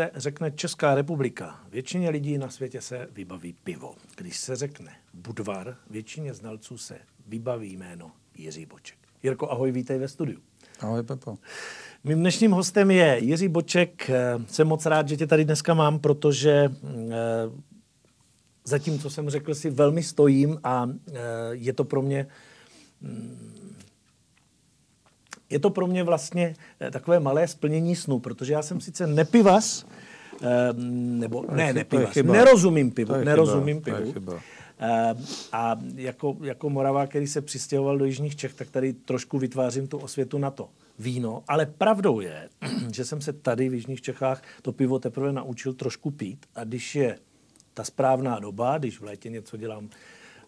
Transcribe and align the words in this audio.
se 0.00 0.10
řekne 0.14 0.50
Česká 0.50 0.94
republika, 0.94 1.60
většině 1.70 2.10
lidí 2.10 2.38
na 2.38 2.50
světě 2.50 2.80
se 2.80 3.08
vybaví 3.12 3.54
pivo. 3.64 3.94
Když 4.16 4.36
se 4.36 4.56
řekne 4.56 4.92
Budvar, 5.14 5.76
většině 5.90 6.34
znalců 6.34 6.78
se 6.78 6.98
vybaví 7.26 7.76
jméno 7.76 8.12
Jiří 8.34 8.66
Boček. 8.66 8.98
Jirko, 9.22 9.50
ahoj, 9.50 9.72
vítej 9.72 9.98
ve 9.98 10.08
studiu. 10.08 10.38
Ahoj, 10.80 11.02
Pepo. 11.02 11.38
Mým 12.04 12.18
dnešním 12.18 12.50
hostem 12.50 12.90
je 12.90 13.18
Jiří 13.22 13.48
Boček. 13.48 14.10
Jsem 14.46 14.68
moc 14.68 14.86
rád, 14.86 15.08
že 15.08 15.16
tě 15.16 15.26
tady 15.26 15.44
dneska 15.44 15.74
mám, 15.74 15.98
protože 15.98 16.50
eh, 16.50 17.10
za 18.64 18.78
tím, 18.78 18.98
co 18.98 19.10
jsem 19.10 19.30
řekl, 19.30 19.54
si 19.54 19.70
velmi 19.70 20.02
stojím 20.02 20.60
a 20.64 20.90
eh, 21.08 21.20
je 21.50 21.72
to 21.72 21.84
pro 21.84 22.02
mě 22.02 22.26
mm, 23.00 23.59
je 25.50 25.58
to 25.58 25.70
pro 25.70 25.86
mě 25.86 26.04
vlastně 26.04 26.54
eh, 26.80 26.90
takové 26.90 27.20
malé 27.20 27.48
splnění 27.48 27.96
snu, 27.96 28.18
protože 28.18 28.52
já 28.52 28.62
jsem 28.62 28.80
sice 28.80 29.06
nepivař, 29.06 29.86
nebo 30.92 31.44
ne, 31.52 31.72
nepivař, 31.72 32.16
nerozumím 32.16 32.90
pivu, 32.90 33.14
nerozumím 33.24 33.82
pivu. 33.82 34.14
A 35.52 35.78
jako, 35.94 36.36
jako 36.42 36.70
Morava, 36.70 37.06
který 37.06 37.26
se 37.26 37.40
přistěhoval 37.40 37.98
do 37.98 38.04
Jižních 38.04 38.36
Čech, 38.36 38.54
tak 38.54 38.70
tady 38.70 38.92
trošku 38.92 39.38
vytvářím 39.38 39.88
tu 39.88 39.98
osvětu 39.98 40.38
na 40.38 40.50
to 40.50 40.68
víno. 40.98 41.42
Ale 41.48 41.66
pravdou 41.66 42.20
je, 42.20 42.48
že 42.92 43.04
jsem 43.04 43.20
se 43.20 43.32
tady 43.32 43.68
v 43.68 43.74
Jižních 43.74 44.02
Čechách 44.02 44.42
to 44.62 44.72
pivo 44.72 44.98
teprve 44.98 45.32
naučil 45.32 45.74
trošku 45.74 46.10
pít. 46.10 46.46
A 46.54 46.64
když 46.64 46.94
je 46.94 47.18
ta 47.74 47.84
správná 47.84 48.38
doba, 48.38 48.78
když 48.78 49.00
v 49.00 49.04
létě 49.04 49.30
něco 49.30 49.56
dělám 49.56 49.88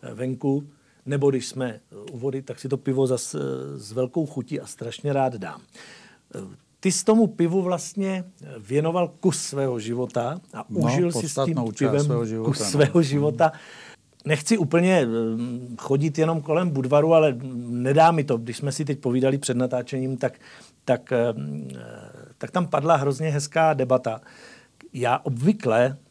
eh, 0.02 0.14
venku, 0.14 0.66
nebo 1.06 1.30
když 1.30 1.46
jsme 1.46 1.80
u 2.12 2.18
vody, 2.18 2.42
tak 2.42 2.60
si 2.60 2.68
to 2.68 2.76
pivo 2.76 3.06
zas 3.06 3.36
s 3.76 3.92
velkou 3.92 4.26
chutí 4.26 4.60
a 4.60 4.66
strašně 4.66 5.12
rád 5.12 5.34
dám. 5.34 5.60
Ty 6.80 6.92
s 6.92 7.04
tomu 7.04 7.26
pivu 7.26 7.62
vlastně 7.62 8.24
věnoval 8.58 9.08
kus 9.20 9.38
svého 9.38 9.78
života 9.78 10.40
a 10.54 10.64
no, 10.68 10.80
užil 10.80 11.12
si 11.12 11.28
s 11.28 11.44
tím 11.44 11.56
pivem 11.78 12.04
svého 12.04 12.26
života, 12.26 12.50
kus 12.50 12.58
no. 12.58 12.66
svého 12.66 13.02
života. 13.02 13.52
Nechci 14.24 14.58
úplně 14.58 15.06
chodit 15.78 16.18
jenom 16.18 16.40
kolem 16.40 16.70
Budvaru, 16.70 17.14
ale 17.14 17.36
nedá 17.66 18.10
mi 18.10 18.24
to. 18.24 18.36
Když 18.36 18.56
jsme 18.56 18.72
si 18.72 18.84
teď 18.84 18.98
povídali 18.98 19.38
před 19.38 19.56
natáčením, 19.56 20.16
tak, 20.16 20.32
tak, 20.84 21.12
tak 22.38 22.50
tam 22.50 22.66
padla 22.66 22.96
hrozně 22.96 23.30
hezká 23.30 23.74
debata. 23.74 24.20
Já 24.92 25.18
obvykle 25.18 25.96
Eh, 25.96 26.01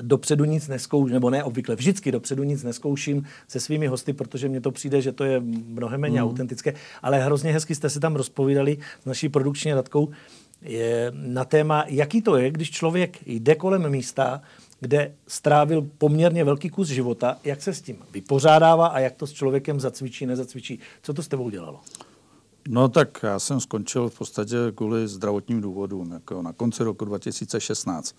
dopředu 0.00 0.44
nic 0.44 0.68
neskouším, 0.68 1.14
nebo 1.14 1.30
ne 1.30 1.44
obvykle, 1.44 1.76
vždycky 1.76 2.12
dopředu 2.12 2.42
nic 2.42 2.62
neskouším 2.62 3.24
se 3.48 3.60
svými 3.60 3.86
hosty, 3.86 4.12
protože 4.12 4.48
mně 4.48 4.60
to 4.60 4.70
přijde, 4.70 5.02
že 5.02 5.12
to 5.12 5.24
je 5.24 5.40
mnohem 5.66 6.00
méně 6.00 6.22
mm. 6.22 6.28
autentické, 6.28 6.74
ale 7.02 7.24
hrozně 7.24 7.52
hezky 7.52 7.74
jste 7.74 7.90
si 7.90 8.00
tam 8.00 8.16
rozpovídali 8.16 8.78
s 9.02 9.04
naší 9.04 9.28
produkční 9.28 9.72
radkou 9.72 10.08
je 10.62 11.12
na 11.14 11.44
téma, 11.44 11.84
jaký 11.88 12.22
to 12.22 12.36
je, 12.36 12.50
když 12.50 12.70
člověk 12.70 13.18
jde 13.26 13.54
kolem 13.54 13.90
místa, 13.90 14.42
kde 14.80 15.14
strávil 15.26 15.88
poměrně 15.98 16.44
velký 16.44 16.70
kus 16.70 16.88
života, 16.88 17.38
jak 17.44 17.62
se 17.62 17.74
s 17.74 17.82
tím 17.82 17.96
vypořádává 18.12 18.86
a 18.86 18.98
jak 18.98 19.14
to 19.14 19.26
s 19.26 19.32
člověkem 19.32 19.80
zacvičí, 19.80 20.26
nezacvičí. 20.26 20.78
Co 21.02 21.14
to 21.14 21.22
s 21.22 21.28
tebou 21.28 21.50
dělalo? 21.50 21.80
No 22.68 22.88
tak 22.88 23.18
já 23.22 23.38
jsem 23.38 23.60
skončil 23.60 24.08
v 24.08 24.18
podstatě 24.18 24.56
kvůli 24.74 25.08
zdravotním 25.08 25.60
důvodům, 25.60 26.12
jako 26.12 26.42
na 26.42 26.52
konci 26.52 26.84
roku 26.84 27.04
2016. 27.04 28.16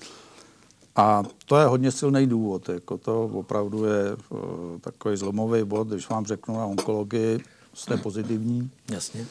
A 0.96 1.24
to 1.46 1.58
je 1.58 1.66
hodně 1.66 1.92
silný 1.92 2.28
důvod. 2.28 2.70
Jako 2.70 2.98
to 2.98 3.24
opravdu 3.24 3.86
je 3.86 4.16
uh, 4.30 4.40
takový 4.82 5.18
zlomový 5.18 5.64
bod, 5.64 5.88
když 5.88 6.10
vám 6.10 6.26
řeknu 6.26 6.58
na 6.58 6.66
onkologii, 6.66 7.40
jste 7.74 7.98
pozitivní. 7.98 8.72
Jasně. 8.92 9.28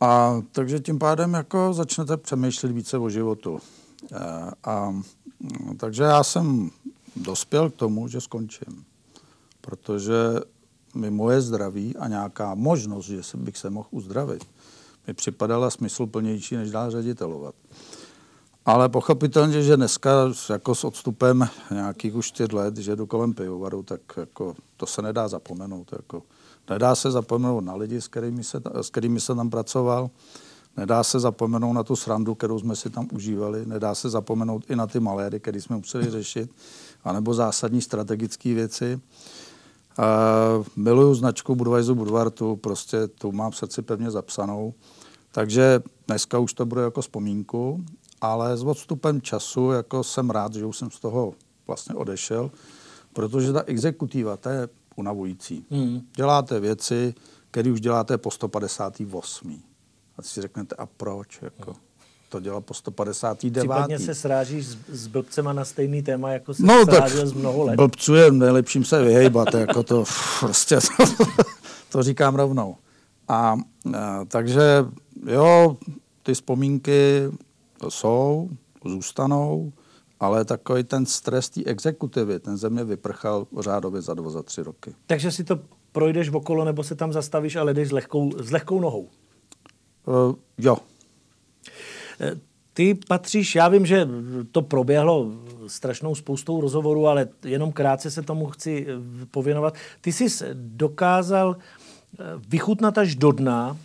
A 0.00 0.42
takže 0.52 0.80
tím 0.80 0.98
pádem 0.98 1.34
jako 1.34 1.72
začnete 1.72 2.16
přemýšlet 2.16 2.72
více 2.72 2.98
o 2.98 3.10
životu. 3.10 3.60
A, 4.14 4.48
eh, 4.48 4.50
a 4.64 4.94
takže 5.76 6.02
já 6.02 6.24
jsem 6.24 6.70
dospěl 7.16 7.70
k 7.70 7.74
tomu, 7.74 8.08
že 8.08 8.20
skončím. 8.20 8.84
Protože 9.60 10.14
mi 10.94 11.10
moje 11.10 11.40
zdraví 11.40 11.96
a 11.96 12.08
nějaká 12.08 12.54
možnost, 12.54 13.06
že 13.06 13.20
bych 13.34 13.56
se 13.56 13.70
mohl 13.70 13.88
uzdravit, 13.90 14.44
mi 15.06 15.14
připadala 15.14 15.70
smysluplnější, 15.70 16.56
než 16.56 16.70
dál 16.70 16.90
ředitelovat. 16.90 17.54
Ale 18.66 18.88
pochopitelně, 18.88 19.62
že 19.62 19.76
dneska 19.76 20.10
jako 20.50 20.74
s 20.74 20.84
odstupem 20.84 21.48
nějakých 21.70 22.14
už 22.14 22.26
čtyř 22.26 22.52
let, 22.52 22.76
že 22.76 22.96
jdu 22.96 23.06
kolem 23.06 23.34
pivovaru, 23.34 23.82
tak 23.82 24.00
jako 24.16 24.54
to 24.76 24.86
se 24.86 25.02
nedá 25.02 25.28
zapomenout. 25.28 25.92
Jako. 25.92 26.22
Nedá 26.70 26.94
se 26.94 27.10
zapomenout 27.10 27.60
na 27.60 27.74
lidi, 27.74 28.00
s 28.00 28.08
kterými, 28.08 28.44
se, 28.44 28.60
s 28.74 28.90
kterými 28.90 29.20
se 29.20 29.34
tam 29.34 29.50
pracoval, 29.50 30.10
nedá 30.76 31.04
se 31.04 31.20
zapomenout 31.20 31.72
na 31.72 31.82
tu 31.82 31.96
srandu, 31.96 32.34
kterou 32.34 32.58
jsme 32.58 32.76
si 32.76 32.90
tam 32.90 33.08
užívali, 33.12 33.66
nedá 33.66 33.94
se 33.94 34.10
zapomenout 34.10 34.70
i 34.70 34.76
na 34.76 34.86
ty 34.86 35.00
maléry, 35.00 35.40
které 35.40 35.60
jsme 35.60 35.76
museli 35.76 36.10
řešit, 36.10 36.50
anebo 37.04 37.34
zásadní 37.34 37.80
strategické 37.80 38.54
věci. 38.54 39.00
Uh, 39.98 40.66
miluju 40.76 41.14
značku 41.14 41.54
Budweiser 41.54 41.94
Budvartu, 41.94 42.56
prostě 42.56 43.06
tu 43.06 43.32
mám 43.32 43.50
v 43.50 43.56
srdci 43.56 43.82
pevně 43.82 44.10
zapsanou. 44.10 44.74
Takže 45.32 45.82
dneska 46.06 46.38
už 46.38 46.54
to 46.54 46.66
bude 46.66 46.82
jako 46.82 47.00
vzpomínku 47.00 47.84
ale 48.22 48.56
s 48.56 48.62
odstupem 48.62 49.20
času 49.20 49.70
jako 49.70 50.04
jsem 50.04 50.30
rád, 50.30 50.54
že 50.54 50.64
už 50.64 50.76
jsem 50.76 50.90
z 50.90 51.00
toho 51.00 51.34
vlastně 51.66 51.94
odešel, 51.94 52.50
protože 53.12 53.52
ta 53.52 53.62
exekutiva, 53.66 54.36
to 54.36 54.48
je 54.48 54.68
unavující. 54.96 55.66
Hmm. 55.70 56.00
Děláte 56.16 56.60
věci, 56.60 57.14
které 57.50 57.72
už 57.72 57.80
děláte 57.80 58.18
po 58.18 58.30
158. 58.30 59.62
A 60.18 60.22
si 60.22 60.42
řeknete, 60.42 60.74
a 60.78 60.86
proč? 60.86 61.42
Jako, 61.42 61.74
to 62.28 62.40
dělá 62.40 62.60
po 62.60 62.74
159. 62.74 63.60
Případně 63.60 63.98
se 63.98 64.14
srážíš 64.14 64.66
s, 64.66 64.76
s 64.88 65.06
blbcema 65.06 65.52
na 65.52 65.64
stejný 65.64 66.02
téma, 66.02 66.30
jako 66.30 66.54
se 66.54 66.62
no, 66.62 66.84
srážel 66.84 67.26
z 67.26 67.32
mnoho 67.32 67.64
let. 67.64 67.76
Blbců 67.76 68.14
je 68.14 68.32
nejlepším 68.32 68.84
se 68.84 69.04
vyhejbat, 69.04 69.54
jako 69.54 69.82
to 69.82 70.04
prostě 70.40 70.78
to, 70.96 71.24
to 71.88 72.02
říkám 72.02 72.34
rovnou. 72.34 72.76
A, 73.28 73.56
a 73.98 74.24
takže 74.24 74.84
jo, 75.26 75.76
ty 76.22 76.34
vzpomínky 76.34 77.28
jsou, 77.90 78.50
zůstanou, 78.84 79.72
ale 80.20 80.44
takový 80.44 80.84
ten 80.84 81.06
stres 81.06 81.50
té 81.50 81.64
exekutivy, 81.64 82.40
ten 82.40 82.56
země 82.56 82.84
vyprchal 82.84 83.46
řádově 83.60 84.02
za 84.02 84.14
dva, 84.14 84.30
za 84.30 84.42
tři 84.42 84.62
roky. 84.62 84.94
Takže 85.06 85.30
si 85.30 85.44
to 85.44 85.60
projdeš 85.92 86.30
okolo 86.30 86.64
nebo 86.64 86.84
se 86.84 86.94
tam 86.94 87.12
zastavíš, 87.12 87.56
ale 87.56 87.74
jdeš 87.74 87.88
s 87.88 87.92
lehkou, 87.92 88.30
s 88.42 88.50
lehkou 88.50 88.80
nohou? 88.80 89.08
Uh, 90.06 90.34
jo. 90.58 90.76
Eh, 92.20 92.40
ty 92.72 92.94
patříš, 93.08 93.54
já 93.54 93.68
vím, 93.68 93.86
že 93.86 94.08
to 94.52 94.62
proběhlo 94.62 95.32
strašnou 95.66 96.14
spoustou 96.14 96.60
rozhovorů, 96.60 97.06
ale 97.06 97.28
jenom 97.44 97.72
krátce 97.72 98.10
se 98.10 98.22
tomu 98.22 98.46
chci 98.46 98.86
eh, 98.88 99.26
pověnovat. 99.30 99.74
Ty 100.00 100.12
jsi 100.12 100.28
dokázal 100.54 101.56
vychutnat 102.48 102.98
až 102.98 103.14
do 103.14 103.32
dna 103.32 103.76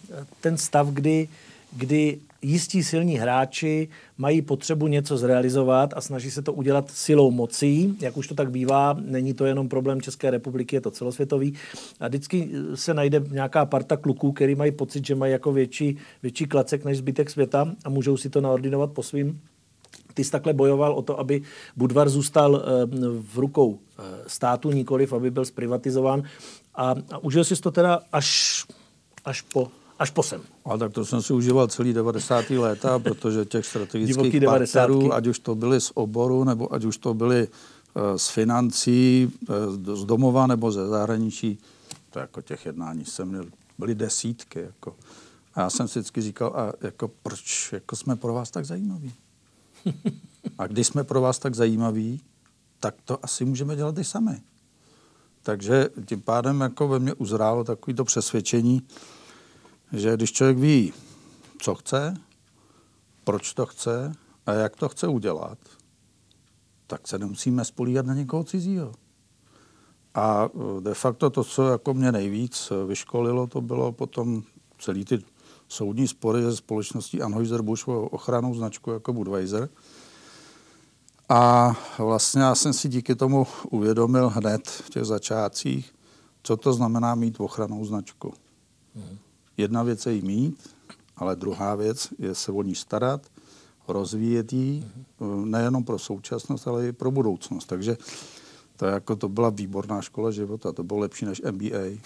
ten 0.41 0.57
stav, 0.57 0.87
kdy, 0.87 1.29
kdy 1.71 2.19
jistí 2.41 2.83
silní 2.83 3.17
hráči 3.17 3.89
mají 4.17 4.41
potřebu 4.41 4.87
něco 4.87 5.17
zrealizovat 5.17 5.93
a 5.95 6.01
snaží 6.01 6.31
se 6.31 6.41
to 6.41 6.53
udělat 6.53 6.91
silou 6.91 7.31
mocí, 7.31 7.97
jak 7.99 8.17
už 8.17 8.27
to 8.27 8.35
tak 8.35 8.51
bývá. 8.51 8.95
Není 8.99 9.33
to 9.33 9.45
jenom 9.45 9.69
problém 9.69 10.01
České 10.01 10.31
republiky, 10.31 10.75
je 10.75 10.81
to 10.81 10.91
celosvětový. 10.91 11.53
A 11.99 12.07
vždycky 12.07 12.49
se 12.75 12.93
najde 12.93 13.23
nějaká 13.31 13.65
parta 13.65 13.97
kluků, 13.97 14.31
který 14.31 14.55
mají 14.55 14.71
pocit, 14.71 15.05
že 15.05 15.15
mají 15.15 15.31
jako 15.31 15.51
větší, 15.51 15.97
větší 16.23 16.45
klacek 16.45 16.85
než 16.85 16.97
zbytek 16.97 17.29
světa 17.29 17.75
a 17.85 17.89
můžou 17.89 18.17
si 18.17 18.29
to 18.29 18.41
naordinovat 18.41 18.91
po 18.91 19.03
svým. 19.03 19.41
Ty 20.13 20.23
jsi 20.23 20.31
takhle 20.31 20.53
bojoval 20.53 20.93
o 20.93 21.01
to, 21.01 21.19
aby 21.19 21.41
Budvar 21.75 22.09
zůstal 22.09 22.55
eh, 22.55 22.85
v 23.21 23.37
rukou 23.37 23.79
eh, 23.79 24.03
státu, 24.27 24.71
nikoliv 24.71 25.13
aby 25.13 25.31
byl 25.31 25.45
zprivatizován 25.45 26.23
A, 26.75 26.95
a 27.11 27.17
užil 27.17 27.43
jsi 27.43 27.61
to 27.61 27.71
teda 27.71 27.99
až, 28.11 28.63
až 29.25 29.41
po 29.41 29.71
až 29.99 30.09
po 30.09 30.23
sem. 30.23 30.41
A 30.65 30.77
tak 30.77 30.93
to 30.93 31.05
jsem 31.05 31.21
si 31.21 31.33
užíval 31.33 31.67
celý 31.67 31.93
90. 31.93 32.49
léta, 32.49 32.99
protože 32.99 33.45
těch 33.45 33.65
strategických 33.65 34.43
partnerů, 34.45 35.13
ať 35.13 35.27
už 35.27 35.39
to 35.39 35.55
byly 35.55 35.81
z 35.81 35.91
oboru, 35.93 36.43
nebo 36.43 36.73
ať 36.73 36.83
už 36.83 36.97
to 36.97 37.13
byly 37.13 37.47
uh, 37.47 38.17
z 38.17 38.29
financí, 38.29 39.31
uh, 39.87 39.95
z 39.95 40.05
domova 40.05 40.47
nebo 40.47 40.71
ze 40.71 40.87
zahraničí, 40.87 41.57
to 42.09 42.19
jako 42.19 42.41
těch 42.41 42.65
jednání 42.65 43.05
jsem 43.05 43.27
měl, 43.27 43.45
byly 43.77 43.95
desítky. 43.95 44.59
Jako. 44.59 44.95
A 45.53 45.61
já 45.61 45.69
jsem 45.69 45.87
si 45.87 45.99
vždycky 45.99 46.21
říkal, 46.21 46.53
a 46.55 46.73
jako 46.81 47.07
proč 47.07 47.69
jako 47.73 47.95
jsme 47.95 48.15
pro 48.15 48.33
vás 48.33 48.51
tak 48.51 48.65
zajímaví? 48.65 49.13
A 50.57 50.67
když 50.67 50.87
jsme 50.87 51.03
pro 51.03 51.21
vás 51.21 51.39
tak 51.39 51.55
zajímaví, 51.55 52.21
tak 52.79 52.95
to 53.05 53.25
asi 53.25 53.45
můžeme 53.45 53.75
dělat 53.75 53.97
i 53.97 54.03
sami. 54.03 54.41
Takže 55.43 55.89
tím 56.05 56.21
pádem 56.21 56.61
jako 56.61 56.87
ve 56.87 56.99
mně 56.99 57.13
uzrálo 57.13 57.63
takový 57.63 57.95
to 57.95 58.03
přesvědčení, 58.03 58.81
že 59.93 60.13
když 60.15 60.31
člověk 60.31 60.57
ví, 60.57 60.93
co 61.59 61.75
chce, 61.75 62.13
proč 63.23 63.53
to 63.53 63.65
chce 63.65 64.11
a 64.45 64.53
jak 64.53 64.75
to 64.75 64.89
chce 64.89 65.07
udělat, 65.07 65.57
tak 66.87 67.07
se 67.07 67.19
nemusíme 67.19 67.65
spolíhat 67.65 68.05
na 68.05 68.13
někoho 68.13 68.43
cizího. 68.43 68.93
A 70.13 70.49
e, 70.77 70.81
de 70.81 70.93
facto 70.93 71.29
to, 71.29 71.43
co 71.43 71.67
jako 71.67 71.93
mě 71.93 72.11
nejvíc 72.11 72.71
vyškolilo, 72.87 73.47
to 73.47 73.61
bylo 73.61 73.91
potom 73.91 74.43
celý 74.79 75.05
ty 75.05 75.23
soudní 75.67 76.07
spory 76.07 76.43
ze 76.43 76.55
společností 76.55 77.21
Anheuser-Busch 77.21 77.87
o 77.87 78.09
ochranou 78.09 78.53
značku 78.53 78.91
jako 78.91 79.13
Budweiser. 79.13 79.69
A 81.29 81.73
vlastně 81.97 82.41
já 82.41 82.55
jsem 82.55 82.73
si 82.73 82.89
díky 82.89 83.15
tomu 83.15 83.47
uvědomil 83.69 84.29
hned 84.29 84.67
v 84.67 84.89
těch 84.89 85.03
začátcích, 85.03 85.93
co 86.43 86.57
to 86.57 86.73
znamená 86.73 87.15
mít 87.15 87.39
ochranou 87.39 87.85
značku. 87.85 88.33
Mm. 88.95 89.17
Jedna 89.57 89.83
věc 89.83 90.05
je 90.05 90.13
jí 90.13 90.21
mít, 90.21 90.69
ale 91.15 91.35
druhá 91.35 91.75
věc 91.75 92.07
je 92.19 92.35
se 92.35 92.51
o 92.51 92.61
ní 92.61 92.75
starat, 92.75 93.27
rozvíjet 93.87 94.53
ji 94.53 94.83
mhm. 95.19 95.51
nejenom 95.51 95.83
pro 95.83 95.99
současnost, 95.99 96.67
ale 96.67 96.87
i 96.87 96.91
pro 96.91 97.11
budoucnost. 97.11 97.65
Takže 97.65 97.97
to, 98.77 98.85
jako, 98.85 99.15
to 99.15 99.29
byla 99.29 99.49
výborná 99.49 100.01
škola 100.01 100.31
života, 100.31 100.71
to 100.71 100.83
bylo 100.83 100.99
lepší 100.99 101.25
než 101.25 101.41
MBA. 101.51 101.97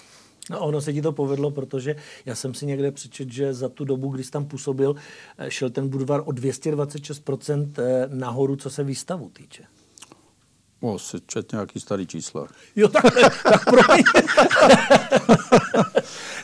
No 0.49 0.59
ono 0.59 0.81
se 0.81 0.93
ti 0.93 1.01
to 1.01 1.11
povedlo, 1.11 1.51
protože 1.51 1.95
já 2.25 2.35
jsem 2.35 2.53
si 2.53 2.65
někde 2.65 2.91
přečet, 2.91 3.31
že 3.31 3.53
za 3.53 3.69
tu 3.69 3.85
dobu, 3.85 4.09
kdy 4.09 4.23
jsi 4.23 4.31
tam 4.31 4.45
působil, 4.45 4.95
eh, 5.37 5.51
šel 5.51 5.69
ten 5.69 5.89
Budvar 5.89 6.23
o 6.25 6.31
226% 6.31 7.79
eh, 7.79 8.09
nahoru, 8.13 8.55
co 8.55 8.69
se 8.69 8.83
výstavu 8.83 9.29
týče. 9.29 9.63
O, 10.81 10.99
si 10.99 11.17
čet 11.27 11.51
nějaký 11.51 11.79
starý 11.79 12.07
čísla. 12.07 12.47
Jo, 12.75 12.87
tak, 12.87 13.03
tak 13.43 13.65
pro 13.65 13.81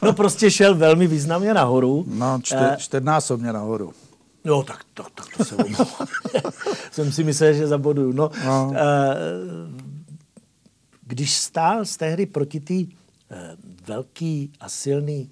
No 0.03 0.13
prostě 0.13 0.51
šel 0.51 0.75
velmi 0.75 1.07
významně 1.07 1.53
nahoru. 1.53 2.05
No, 2.07 2.39
čtyř, 2.43 2.57
eh, 2.61 2.75
čtyřnásobně 2.77 3.53
nahoru. 3.53 3.93
No, 4.45 4.63
tak, 4.63 4.83
tak, 4.93 5.07
tak 5.15 5.37
to 5.37 5.45
se 5.45 5.55
omlouvám. 5.55 6.07
jsem 6.91 7.11
si 7.11 7.23
myslel, 7.23 7.53
že 7.53 7.67
zaboduju. 7.67 8.11
No, 8.11 8.31
no. 8.45 8.73
Když 11.01 11.35
stál 11.35 11.85
z 11.85 11.97
tehdy 11.97 12.25
proti 12.25 12.59
té 12.59 12.73
velký 13.87 14.51
a 14.59 14.69
silný 14.69 15.31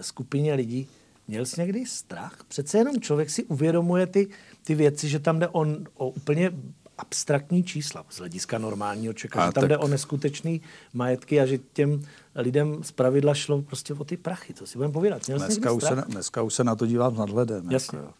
skupině 0.00 0.54
lidí, 0.54 0.88
měl 1.28 1.46
jsi 1.46 1.60
někdy 1.60 1.86
strach? 1.86 2.38
Přece 2.48 2.78
jenom 2.78 3.00
člověk 3.00 3.30
si 3.30 3.44
uvědomuje 3.44 4.06
ty, 4.06 4.28
ty 4.64 4.74
věci, 4.74 5.08
že 5.08 5.18
tam 5.18 5.38
jde 5.38 5.48
on 5.48 5.84
o 5.94 6.08
úplně 6.08 6.52
abstraktní 6.98 7.64
čísla 7.64 8.04
z 8.10 8.18
hlediska 8.18 8.58
normálního 8.58 9.12
člověka, 9.12 9.46
že 9.46 9.52
tam 9.52 9.60
tak... 9.60 9.68
jde 9.68 9.78
o 9.78 9.88
neskutečný 9.88 10.60
majetky 10.94 11.40
a 11.40 11.46
že 11.46 11.58
těm 11.58 12.02
lidem 12.34 12.84
z 12.84 12.92
pravidla 12.92 13.34
šlo 13.34 13.62
prostě 13.62 13.94
o 13.94 14.04
ty 14.04 14.16
prachy, 14.16 14.54
co 14.54 14.66
si 14.66 14.78
budeme 14.78 14.92
povídat. 14.92 15.26
Měl 15.26 15.38
dneska, 15.38 15.72
už 15.72 15.82
se, 15.82 16.04
dneska 16.08 16.42
už 16.42 16.54
se 16.54 16.64
na 16.64 16.76
to 16.76 16.86
dívám 16.86 17.14
s 17.14 17.18
nadhledem. 17.18 17.70
Jasně. 17.70 17.98
Jako. 17.98 18.12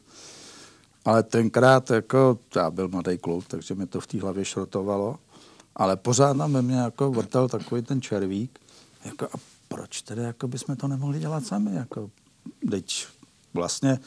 Ale 1.05 1.23
tenkrát, 1.23 1.91
jako, 1.91 2.39
já 2.57 2.71
byl 2.71 2.89
mladý 2.89 3.19
kluk, 3.19 3.45
takže 3.47 3.75
mi 3.75 3.87
to 3.87 4.01
v 4.01 4.07
té 4.07 4.21
hlavě 4.21 4.45
šrotovalo, 4.45 5.19
ale 5.77 5.97
pořád 5.97 6.37
na 6.37 6.47
mě 6.47 6.77
jako 6.77 7.11
vrtal 7.11 7.49
takový 7.49 7.83
ten 7.83 8.03
červík, 8.03 8.59
jako, 9.05 9.25
a 9.25 9.37
proč 9.69 10.03
tedy 10.03 10.23
jako 10.23 10.49
bychom 10.49 10.77
to 10.77 10.89
nemohli 10.89 11.19
dělat 11.19 11.47
sami? 11.47 11.75
Jako, 11.75 12.11
teď 12.71 13.07
vlastně 13.55 13.99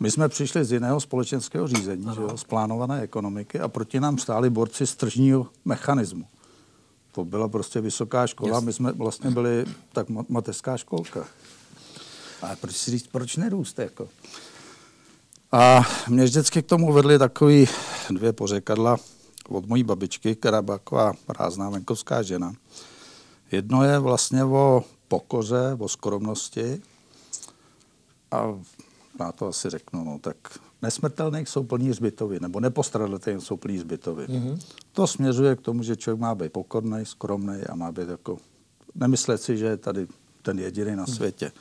my 0.00 0.10
jsme 0.10 0.28
přišli 0.28 0.64
z 0.64 0.72
jiného 0.72 1.00
společenského 1.00 1.68
řízení, 1.68 2.06
že 2.14 2.20
jo, 2.20 2.36
z 2.36 2.44
plánované 2.44 3.02
ekonomiky 3.02 3.60
a 3.60 3.68
proti 3.68 4.00
nám 4.00 4.18
stáli 4.18 4.50
borci 4.50 4.86
z 4.86 4.94
tržního 4.94 5.46
mechanismu. 5.64 6.24
To 7.12 7.24
byla 7.24 7.48
prostě 7.48 7.80
vysoká 7.80 8.26
škola, 8.26 8.56
yes. 8.56 8.64
my 8.64 8.72
jsme 8.72 8.92
vlastně 8.92 9.30
byli 9.30 9.64
tak 9.92 10.06
mateřská 10.28 10.76
školka. 10.76 11.26
Ale 12.42 12.56
proč 12.56 12.76
si 12.76 12.90
říct, 12.90 13.06
proč 13.06 13.36
nerůst? 13.36 13.78
Jako? 13.78 14.08
A 15.52 15.82
mě 16.08 16.24
vždycky 16.24 16.62
k 16.62 16.66
tomu 16.66 16.92
vedly 16.92 17.18
takový 17.18 17.68
dvě 18.10 18.32
pořekadla 18.32 18.96
od 19.48 19.66
mojí 19.66 19.84
babičky, 19.84 20.36
která 20.36 20.62
byla 20.62 20.78
taková 20.78 21.12
rázná 21.28 21.70
venkovská 21.70 22.22
žena. 22.22 22.52
Jedno 23.52 23.84
je 23.84 23.98
vlastně 23.98 24.44
o 24.44 24.84
pokoře, 25.08 25.76
o 25.78 25.88
skromnosti 25.88 26.82
a 28.30 28.58
na 29.24 29.32
to 29.32 29.46
asi 29.46 29.70
řeknu, 29.70 30.04
no 30.04 30.18
tak 30.18 30.36
nesmrtelných 30.82 31.48
jsou 31.48 31.64
plní 31.64 31.92
zbytovy, 31.92 32.40
nebo 32.40 32.60
nepostradatelných 32.60 33.44
jsou 33.44 33.56
plní 33.56 33.78
zbytovy. 33.78 34.26
Mm-hmm. 34.26 34.58
To 34.92 35.06
směřuje 35.06 35.56
k 35.56 35.60
tomu, 35.60 35.82
že 35.82 35.96
člověk 35.96 36.20
má 36.20 36.34
být 36.34 36.52
pokorný, 36.52 37.06
skromný 37.06 37.60
a 37.68 37.74
má 37.74 37.92
být 37.92 38.08
jako, 38.08 38.38
nemyslet 38.94 39.42
si, 39.42 39.56
že 39.56 39.66
je 39.66 39.76
tady 39.76 40.06
ten 40.42 40.58
jediný 40.58 40.96
na 40.96 41.02
mhm. 41.02 41.14
světě. 41.14 41.52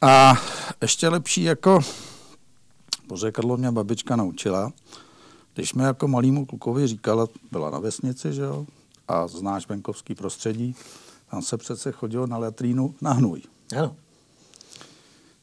A 0.00 0.34
ještě 0.82 1.08
lepší 1.08 1.42
jako, 1.42 1.80
pořekadlo 3.06 3.56
mě 3.56 3.70
babička 3.70 4.16
naučila, 4.16 4.72
když 5.54 5.74
mi 5.74 5.82
jako 5.82 6.08
malýmu 6.08 6.46
klukovi 6.46 6.86
říkala, 6.86 7.26
byla 7.52 7.70
na 7.70 7.78
vesnici, 7.78 8.32
že 8.32 8.42
jo, 8.42 8.66
a 9.08 9.26
znáš 9.26 9.68
venkovský 9.68 10.14
prostředí, 10.14 10.76
tam 11.30 11.42
se 11.42 11.56
přece 11.56 11.92
chodilo 11.92 12.26
na 12.26 12.38
latrínu 12.38 12.94
na 13.00 13.12
hnůj. 13.12 13.42
Ano. 13.78 13.96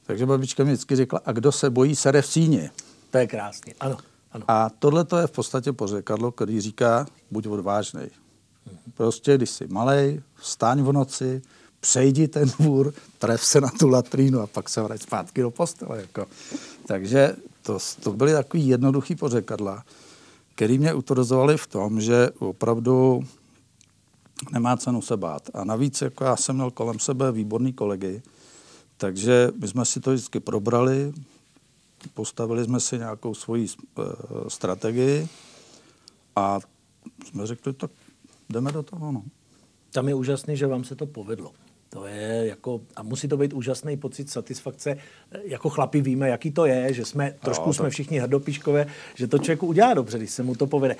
Takže 0.05 0.25
babička 0.25 0.63
mi 0.63 0.71
vždycky 0.71 0.95
řekla, 0.95 1.21
a 1.25 1.31
kdo 1.31 1.51
se 1.51 1.69
bojí, 1.69 1.95
sere 1.95 2.21
v 2.21 2.27
síně. 2.27 2.71
To 3.11 3.17
je 3.17 3.27
krásně, 3.27 3.73
ano. 3.79 3.97
ano. 4.31 4.45
A 4.47 4.69
tohle 4.79 5.05
to 5.05 5.17
je 5.17 5.27
v 5.27 5.31
podstatě 5.31 5.73
pořekadlo, 5.73 6.31
který 6.31 6.61
říká, 6.61 7.05
buď 7.31 7.47
odvážný. 7.47 8.01
Mm-hmm. 8.01 8.91
Prostě, 8.93 9.37
když 9.37 9.49
jsi 9.49 9.67
malej, 9.67 10.21
vstaň 10.35 10.83
v 10.83 10.91
noci, 10.91 11.41
přejdi 11.79 12.27
ten 12.27 12.49
dvůr, 12.49 12.93
tref 13.19 13.43
se 13.43 13.61
na 13.61 13.69
tu 13.79 13.87
latrínu 13.87 14.39
a 14.39 14.47
pak 14.47 14.69
se 14.69 14.81
vrať 14.81 15.01
zpátky 15.01 15.41
do 15.41 15.51
postele. 15.51 16.01
Jako. 16.01 16.25
Takže 16.87 17.35
to, 17.61 17.77
to 18.03 18.11
byly 18.11 18.31
takový 18.31 18.67
jednoduchý 18.67 19.15
pořekadla, 19.15 19.83
který 20.55 20.77
mě 20.77 20.93
utvrzovali 20.93 21.57
v 21.57 21.67
tom, 21.67 22.01
že 22.01 22.29
opravdu 22.39 23.23
nemá 24.51 24.77
cenu 24.77 25.01
se 25.01 25.17
bát. 25.17 25.49
A 25.53 25.63
navíc 25.63 26.01
jako 26.01 26.23
já 26.23 26.35
jsem 26.35 26.55
měl 26.55 26.71
kolem 26.71 26.99
sebe 26.99 27.31
výborný 27.31 27.73
kolegy, 27.73 28.21
takže 28.97 29.51
my 29.61 29.67
jsme 29.67 29.85
si 29.85 29.99
to 29.99 30.11
vždycky 30.13 30.39
probrali, 30.39 31.13
postavili 32.13 32.63
jsme 32.63 32.79
si 32.79 32.97
nějakou 32.97 33.33
svoji 33.33 33.67
uh, 33.97 34.05
strategii 34.47 35.27
a 36.35 36.59
jsme 37.25 37.47
řekli, 37.47 37.73
tak 37.73 37.91
jdeme 38.49 38.71
do 38.71 38.83
toho. 38.83 39.11
No. 39.11 39.23
Tam 39.91 40.07
je 40.07 40.15
úžasný, 40.15 40.57
že 40.57 40.67
vám 40.67 40.83
se 40.83 40.95
to 40.95 41.05
povedlo. 41.05 41.51
To 41.95 42.07
je 42.07 42.47
jako, 42.47 42.81
a 42.95 43.03
musí 43.03 43.27
to 43.27 43.37
být 43.37 43.53
úžasný 43.53 43.97
pocit 43.97 44.29
satisfakce. 44.29 44.97
Jako 45.43 45.69
chlapi 45.69 46.01
víme, 46.01 46.29
jaký 46.29 46.51
to 46.51 46.65
je, 46.65 46.93
že 46.93 47.05
jsme, 47.05 47.33
trošku 47.39 47.67
no, 47.67 47.73
jsme 47.73 47.89
všichni 47.89 48.19
hrdopíškové, 48.19 48.85
že 49.15 49.27
to 49.27 49.37
člověku 49.37 49.67
udělá 49.67 49.93
dobře, 49.93 50.17
když 50.17 50.31
se 50.31 50.43
mu 50.43 50.55
to 50.55 50.67
povede. 50.67 50.95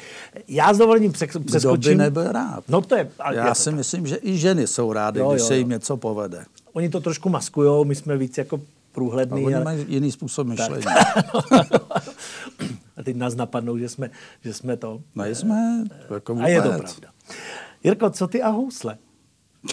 Já 0.48 0.74
s 0.74 0.78
dovolením 0.78 1.12
přeskočím. 1.12 1.44
Kdo 1.44 1.78
by 1.78 1.96
nebyl 1.96 2.32
rád? 2.32 2.64
No 2.68 2.82
to 2.82 2.96
je, 2.96 3.10
Já 3.34 3.48
je 3.48 3.56
si 3.56 3.66
tak. 3.66 3.76
myslím, 3.76 4.08
že 4.08 4.18
i 4.22 4.38
ženy 4.38 4.68
jsou 4.68 4.94
rády, 4.94 5.20
jo, 5.20 5.32
když 5.32 5.42
jo, 5.42 5.48
se 5.48 5.58
jim 5.58 5.72
jo. 5.72 5.76
něco 5.76 5.98
povede. 5.98 6.46
Oni 6.74 6.90
to 6.90 7.00
trošku 7.00 7.30
maskujou, 7.30 7.86
my 7.86 7.96
jsme 7.96 8.18
víc 8.18 8.38
jako 8.38 8.62
průhledný. 8.92 9.44
A 9.44 9.46
oni 9.46 9.56
ale... 9.56 9.64
mají 9.64 9.86
jiný 9.88 10.12
způsob 10.12 10.48
myšlení. 10.48 10.86
a 12.98 13.04
teď 13.04 13.16
nás 13.16 13.36
napadnou, 13.36 13.78
že 13.78 13.90
jsme, 13.90 14.10
že 14.44 14.54
jsme 14.54 14.78
to. 14.78 15.02
No 15.16 15.26
jsme, 15.26 15.84
jako 16.14 16.38
A 16.42 16.48
je 16.48 16.62
to 16.62 16.70
pravda. 16.70 17.10
Jirko, 17.84 18.10
co 18.10 18.28
ty 18.28 18.42
a 18.42 18.50
housle? 18.50 18.98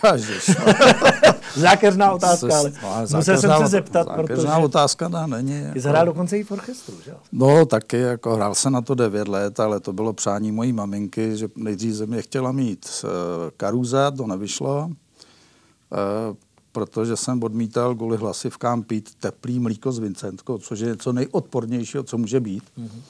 Zákeřná 1.57 2.13
otázka, 2.13 2.59
ale 2.59 2.73
no, 2.83 3.17
musel 3.17 3.39
jsem 3.39 3.53
se 3.59 3.67
zeptat, 3.67 4.09
protože... 4.15 4.49
otázka, 4.49 5.09
no, 5.09 5.27
není. 5.27 5.63
Jako... 5.63 5.81
Jsi 5.81 5.89
hrál 5.89 6.07
dokonce 6.07 6.39
i 6.39 6.45
v 6.45 6.51
orchestru, 6.51 6.95
že 7.05 7.15
No, 7.33 7.67
taky, 7.67 7.99
jako 7.99 8.35
hrál 8.35 8.55
jsem 8.55 8.73
na 8.73 8.81
to 8.81 8.95
devět 8.95 9.29
let, 9.29 9.61
ale 9.61 9.81
to 9.81 9.93
bylo 9.93 10.13
přání 10.13 10.53
mojí 10.53 10.73
maminky, 10.73 11.37
že 11.37 11.49
nejdřív 11.57 11.95
ze 11.95 12.07
mě 12.07 12.23
chtěla 12.23 12.53
mít 12.53 12.89
uh, 13.05 13.11
karuza, 13.57 14.11
to 14.11 14.27
nevyšlo, 14.27 14.85
uh, 14.87 16.37
protože 16.73 17.17
jsem 17.17 17.43
odmítal 17.43 17.95
kvůli 17.95 18.17
hlasivkám 18.17 18.83
pít 18.83 19.11
teplý 19.21 19.59
mlíko 19.59 19.93
s 19.93 19.99
Vincentkou, 19.99 20.59
což 20.59 20.81
je 20.81 20.89
něco 20.89 21.13
nejodpornějšího, 21.13 22.03
co 22.03 22.19
může 22.19 22.41
být. 22.41 22.65
Mm-hmm. 22.79 23.01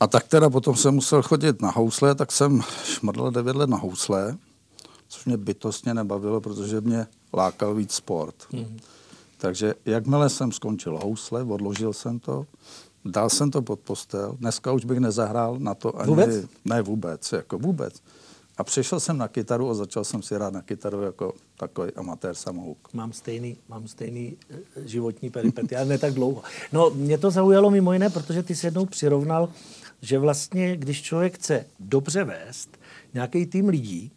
A 0.00 0.06
tak 0.06 0.28
teda 0.28 0.50
potom 0.50 0.76
jsem 0.76 0.94
musel 0.94 1.22
chodit 1.22 1.62
na 1.62 1.70
housle, 1.70 2.14
tak 2.14 2.32
jsem 2.32 2.60
šmrdl 2.84 3.30
devět 3.30 3.56
let 3.56 3.70
na 3.70 3.76
housle, 3.76 4.36
což 5.12 5.24
mě 5.24 5.36
bytostně 5.36 5.94
nebavilo, 5.94 6.40
protože 6.40 6.80
mě 6.80 7.06
lákal 7.34 7.74
víc 7.74 7.92
sport. 7.92 8.34
Mm. 8.52 8.78
Takže 9.38 9.74
jakmile 9.86 10.30
jsem 10.30 10.52
skončil 10.52 10.98
housle, 10.98 11.42
odložil 11.44 11.92
jsem 11.92 12.18
to, 12.18 12.46
dal 13.04 13.30
jsem 13.30 13.50
to 13.50 13.62
pod 13.62 13.80
postel, 13.80 14.36
dneska 14.38 14.72
už 14.72 14.84
bych 14.84 14.98
nezahrál 14.98 15.58
na 15.58 15.74
to 15.74 16.00
ani... 16.00 16.08
Vůbec? 16.08 16.46
Ne 16.64 16.82
vůbec, 16.82 17.32
jako 17.32 17.58
vůbec. 17.58 18.02
A 18.58 18.64
přišel 18.64 19.00
jsem 19.00 19.18
na 19.18 19.28
kytaru 19.28 19.70
a 19.70 19.74
začal 19.74 20.04
jsem 20.04 20.22
si 20.22 20.34
hrát 20.34 20.52
na 20.52 20.62
kytaru 20.62 21.02
jako 21.02 21.34
takový 21.56 21.92
amatér 21.92 22.34
samouk. 22.34 22.78
Mám 22.92 23.12
stejný, 23.12 23.56
mám 23.68 23.88
stejný 23.88 24.36
eh, 24.50 24.56
životní 24.88 25.30
peripety, 25.30 25.76
ale 25.76 25.86
ne 25.86 25.98
tak 25.98 26.14
dlouho. 26.14 26.42
No, 26.72 26.90
mě 26.90 27.18
to 27.18 27.30
zaujalo 27.30 27.70
mimo 27.70 27.92
jiné, 27.92 28.10
protože 28.10 28.42
ty 28.42 28.56
jsi 28.56 28.66
jednou 28.66 28.86
přirovnal, 28.86 29.48
že 30.02 30.18
vlastně, 30.18 30.76
když 30.76 31.02
člověk 31.02 31.34
chce 31.34 31.66
dobře 31.80 32.24
vést 32.24 32.78
nějaký 33.14 33.46
tým 33.46 33.68
lidí, 33.68 34.10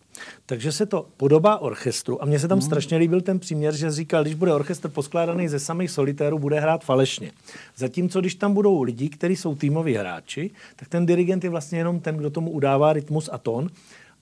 takže 0.45 0.71
se 0.71 0.85
to 0.85 1.07
podobá 1.17 1.57
orchestru. 1.57 2.23
A 2.23 2.25
mně 2.25 2.39
se 2.39 2.47
tam 2.47 2.59
hmm. 2.59 2.65
strašně 2.65 2.97
líbil 2.97 3.21
ten 3.21 3.39
příměr, 3.39 3.75
že 3.75 3.91
říkal, 3.91 4.23
když 4.23 4.33
bude 4.33 4.53
orchestr 4.53 4.89
poskládaný 4.89 5.47
ze 5.47 5.59
samých 5.59 5.91
solitérů, 5.91 6.39
bude 6.39 6.59
hrát 6.59 6.83
falešně. 6.83 7.31
Zatímco, 7.75 8.19
když 8.19 8.35
tam 8.35 8.53
budou 8.53 8.81
lidi, 8.81 9.09
kteří 9.09 9.35
jsou 9.35 9.55
týmoví 9.55 9.95
hráči, 9.95 10.51
tak 10.75 10.87
ten 10.89 11.05
dirigent 11.05 11.43
je 11.43 11.49
vlastně 11.49 11.77
jenom 11.77 11.99
ten, 11.99 12.17
kdo 12.17 12.29
tomu 12.29 12.51
udává 12.51 12.93
rytmus 12.93 13.29
a 13.31 13.37
tón 13.37 13.69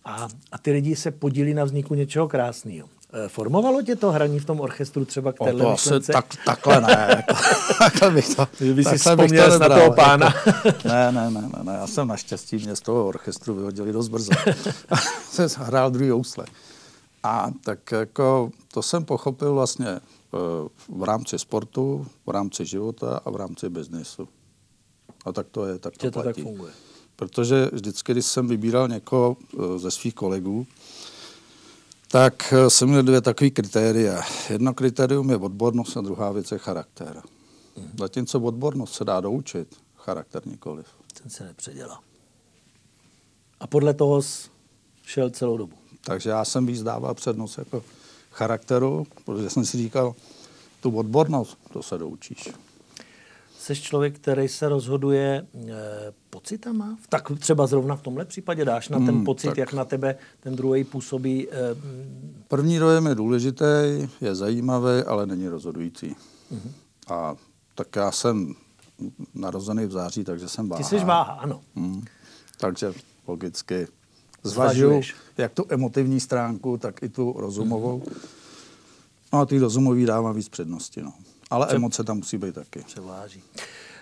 a, 0.06 0.28
a 0.52 0.58
ty 0.58 0.72
lidi 0.72 0.96
se 0.96 1.12
podílí 1.12 1.54
na 1.54 1.64
vzniku 1.64 1.94
něčeho 1.96 2.28
krásného. 2.28 2.90
E, 3.14 3.30
formovalo 3.30 3.82
tě 3.82 3.96
to 3.96 4.12
hraní 4.12 4.40
v 4.40 4.46
tom 4.46 4.60
orchestru 4.60 5.06
třeba 5.06 5.32
k 5.34 5.38
téhle 5.44 5.64
to 5.64 5.70
asi 5.70 6.00
tak, 6.00 6.26
takhle 6.46 6.82
ne. 6.82 7.08
Jako, 7.30 7.34
takhle 7.80 8.12
bych 8.12 8.36
to, 8.36 8.48
že 8.60 8.74
by 8.74 8.84
si 8.84 8.98
vzpomněl 8.98 9.52
to 9.52 9.60
na 9.60 9.68
toho 9.68 9.82
jako- 9.82 9.96
pána. 9.96 10.34
Jako, 10.66 10.88
ne, 10.88 11.12
ne, 11.12 11.32
ne, 11.32 11.42
ne, 11.42 11.64
ne, 11.64 11.74
já 11.74 11.88
jsem 11.88 12.08
naštěstí 12.08 12.56
mě 12.56 12.76
z 12.76 12.82
toho 12.82 13.08
orchestru 13.08 13.56
vyhodili 13.56 13.92
dost 13.92 14.08
brzo. 14.08 14.32
jsem 15.30 15.50
hrál 15.58 15.92
druhý 15.92 16.10
housle. 16.10 16.46
A 17.24 17.52
tak 17.64 17.92
jako 17.92 18.52
to 18.74 18.82
jsem 18.82 19.06
pochopil 19.06 19.54
vlastně 19.54 19.88
e, 19.88 20.00
v 20.90 21.04
rámci 21.04 21.40
sportu, 21.40 22.08
v 22.26 22.30
rámci 22.30 22.66
života 22.66 23.22
a 23.26 23.30
v 23.30 23.36
rámci 23.36 23.70
biznesu. 23.70 24.28
A 25.26 25.32
tak 25.32 25.48
to 25.52 25.66
je, 25.66 25.80
tak 25.80 25.98
to, 25.98 26.12
to 26.12 26.22
platí. 26.22 26.28
tak 26.28 26.44
funguje. 26.44 26.72
Protože 27.24 27.70
vždycky, 27.74 28.12
když 28.12 28.26
jsem 28.26 28.48
vybíral 28.48 28.88
někoho 28.88 29.38
e, 29.38 29.80
ze 29.80 29.92
svých 29.92 30.16
kolegů, 30.16 30.68
tak 32.14 32.54
eh, 32.54 32.70
jsem 32.70 32.90
měl 32.90 33.04
dvě 33.04 33.22
takové 33.22 33.50
kritéria. 33.50 34.22
Jedno 34.50 34.74
kritérium 34.74 35.30
je 35.30 35.38
odbornost 35.38 35.98
a 35.98 36.02
druhá 36.02 36.32
věc 36.32 36.52
je 36.52 36.58
charakter. 36.58 37.22
Hmm. 37.78 37.92
Zatímco 38.00 38.40
odbornost 38.40 38.94
se 38.94 39.06
dá 39.06 39.22
doučit, 39.22 39.76
charakter 39.98 40.48
nikoliv. 40.48 40.88
Ten 41.22 41.30
se 41.30 41.44
nepředělá. 41.44 42.00
A 43.60 43.68
podle 43.68 43.94
toho 43.94 44.22
šel 45.04 45.30
celou 45.30 45.58
dobu. 45.58 45.76
Takže 46.02 46.30
já 46.30 46.46
jsem 46.46 46.66
víc 46.66 46.84
dával 46.84 47.14
přednost 47.14 47.58
jako 47.58 47.84
charakteru, 48.32 49.08
protože 49.26 49.50
jsem 49.50 49.66
si 49.66 49.78
říkal, 49.78 50.16
tu 50.82 50.98
odbornost, 50.98 51.58
to 51.74 51.84
se 51.84 51.98
doučíš 51.98 52.50
jsi 53.64 53.76
člověk, 53.76 54.16
který 54.16 54.48
se 54.48 54.70
rozhoduje 54.70 55.48
e, 55.56 55.74
pocitama? 56.30 56.98
Tak 57.10 57.32
třeba 57.40 57.68
zrovna 57.68 57.96
v 57.96 58.02
tomhle 58.02 58.26
případě 58.26 58.66
dáš 58.66 58.90
na 58.90 58.98
ten 58.98 59.08
hmm, 59.08 59.26
pocit, 59.26 59.48
tak. 59.48 59.58
jak 59.58 59.74
na 59.74 59.86
tebe 59.86 60.16
ten 60.40 60.56
druhý 60.56 60.84
působí? 60.84 61.48
E, 61.52 61.56
První 62.48 62.80
dojem 62.80 63.08
je 63.08 63.16
důležitý, 63.16 63.66
je 64.22 64.36
zajímavý, 64.36 65.04
ale 65.08 65.26
není 65.26 65.48
rozhodující. 65.48 66.16
Hmm. 66.52 66.72
A 67.10 67.36
tak 67.76 67.96
já 67.96 68.12
jsem 68.12 68.54
narozený 69.34 69.86
v 69.86 69.92
září, 69.92 70.24
takže 70.24 70.50
jsem 70.50 70.70
váha. 70.70 70.84
Ty 70.84 70.90
jsi 70.90 71.06
váha, 71.06 71.34
ano. 71.34 71.62
Hmm. 71.76 72.04
Takže 72.60 72.94
logicky 73.28 73.88
zvažuji 74.44 75.02
jak 75.38 75.54
tu 75.54 75.66
emotivní 75.70 76.20
stránku, 76.20 76.78
tak 76.78 77.04
i 77.04 77.10
tu 77.10 77.36
rozumovou. 77.38 78.00
Hmm. 78.00 78.16
No 79.34 79.40
a 79.40 79.46
ty 79.46 79.60
rozumový 79.60 80.06
dávám 80.06 80.36
víc 80.36 80.50
přednosti. 80.50 81.02
No. 81.02 81.14
Ale 81.54 81.66
Pře- 81.66 81.76
emoce 81.76 82.04
tam 82.04 82.18
musí 82.18 82.38
být 82.38 82.56
taky. 82.56 82.80
Převáží. 82.80 83.44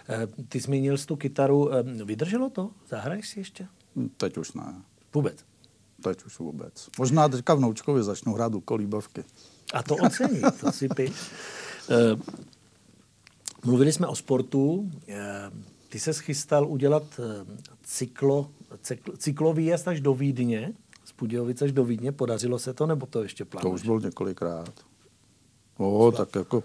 Eh, 0.09 0.27
ty 0.49 0.59
zmínil 0.59 0.97
jsi 0.97 1.05
tu 1.07 1.15
kytaru. 1.15 1.73
Eh, 1.73 1.83
vydrželo 1.83 2.49
to? 2.49 2.69
Zahraješ 2.89 3.29
si 3.29 3.39
ještě? 3.39 3.67
Teď 4.17 4.37
už 4.37 4.53
ne. 4.53 4.81
Vůbec? 5.13 5.45
Teď 6.03 6.25
už 6.25 6.39
vůbec. 6.39 6.89
Možná 6.99 7.29
teďka 7.29 7.53
vnoučkovi 7.53 8.03
začnu 8.03 8.33
hrát 8.33 8.55
u 8.55 8.61
kolíbavky. 8.61 9.23
A 9.73 9.83
to 9.83 9.95
ocení, 9.95 10.41
to 10.59 10.71
si 10.71 10.89
pi. 10.89 11.11
Eh, 11.89 12.15
mluvili 13.65 13.93
jsme 13.93 14.07
o 14.07 14.15
sportu. 14.15 14.91
Ty 15.89 15.99
se 15.99 16.13
schystal 16.13 16.67
udělat 16.67 17.03
cyklo, 17.83 18.51
cykl, 18.81 19.17
cyklový 19.17 19.65
jezd 19.65 19.87
až 19.87 19.99
do 20.01 20.13
Vídně, 20.13 20.73
z 21.05 21.11
Budějovic 21.19 21.61
až 21.61 21.71
do 21.71 21.85
Vídně. 21.85 22.11
Podařilo 22.11 22.59
se 22.59 22.73
to, 22.73 22.85
nebo 22.87 23.05
to 23.05 23.23
ještě 23.23 23.45
plánuješ? 23.45 23.71
To 23.71 23.75
už 23.75 23.83
bylo 23.85 23.99
několikrát. 23.99 24.69
O, 25.77 26.11
tak 26.11 26.35
jako 26.35 26.63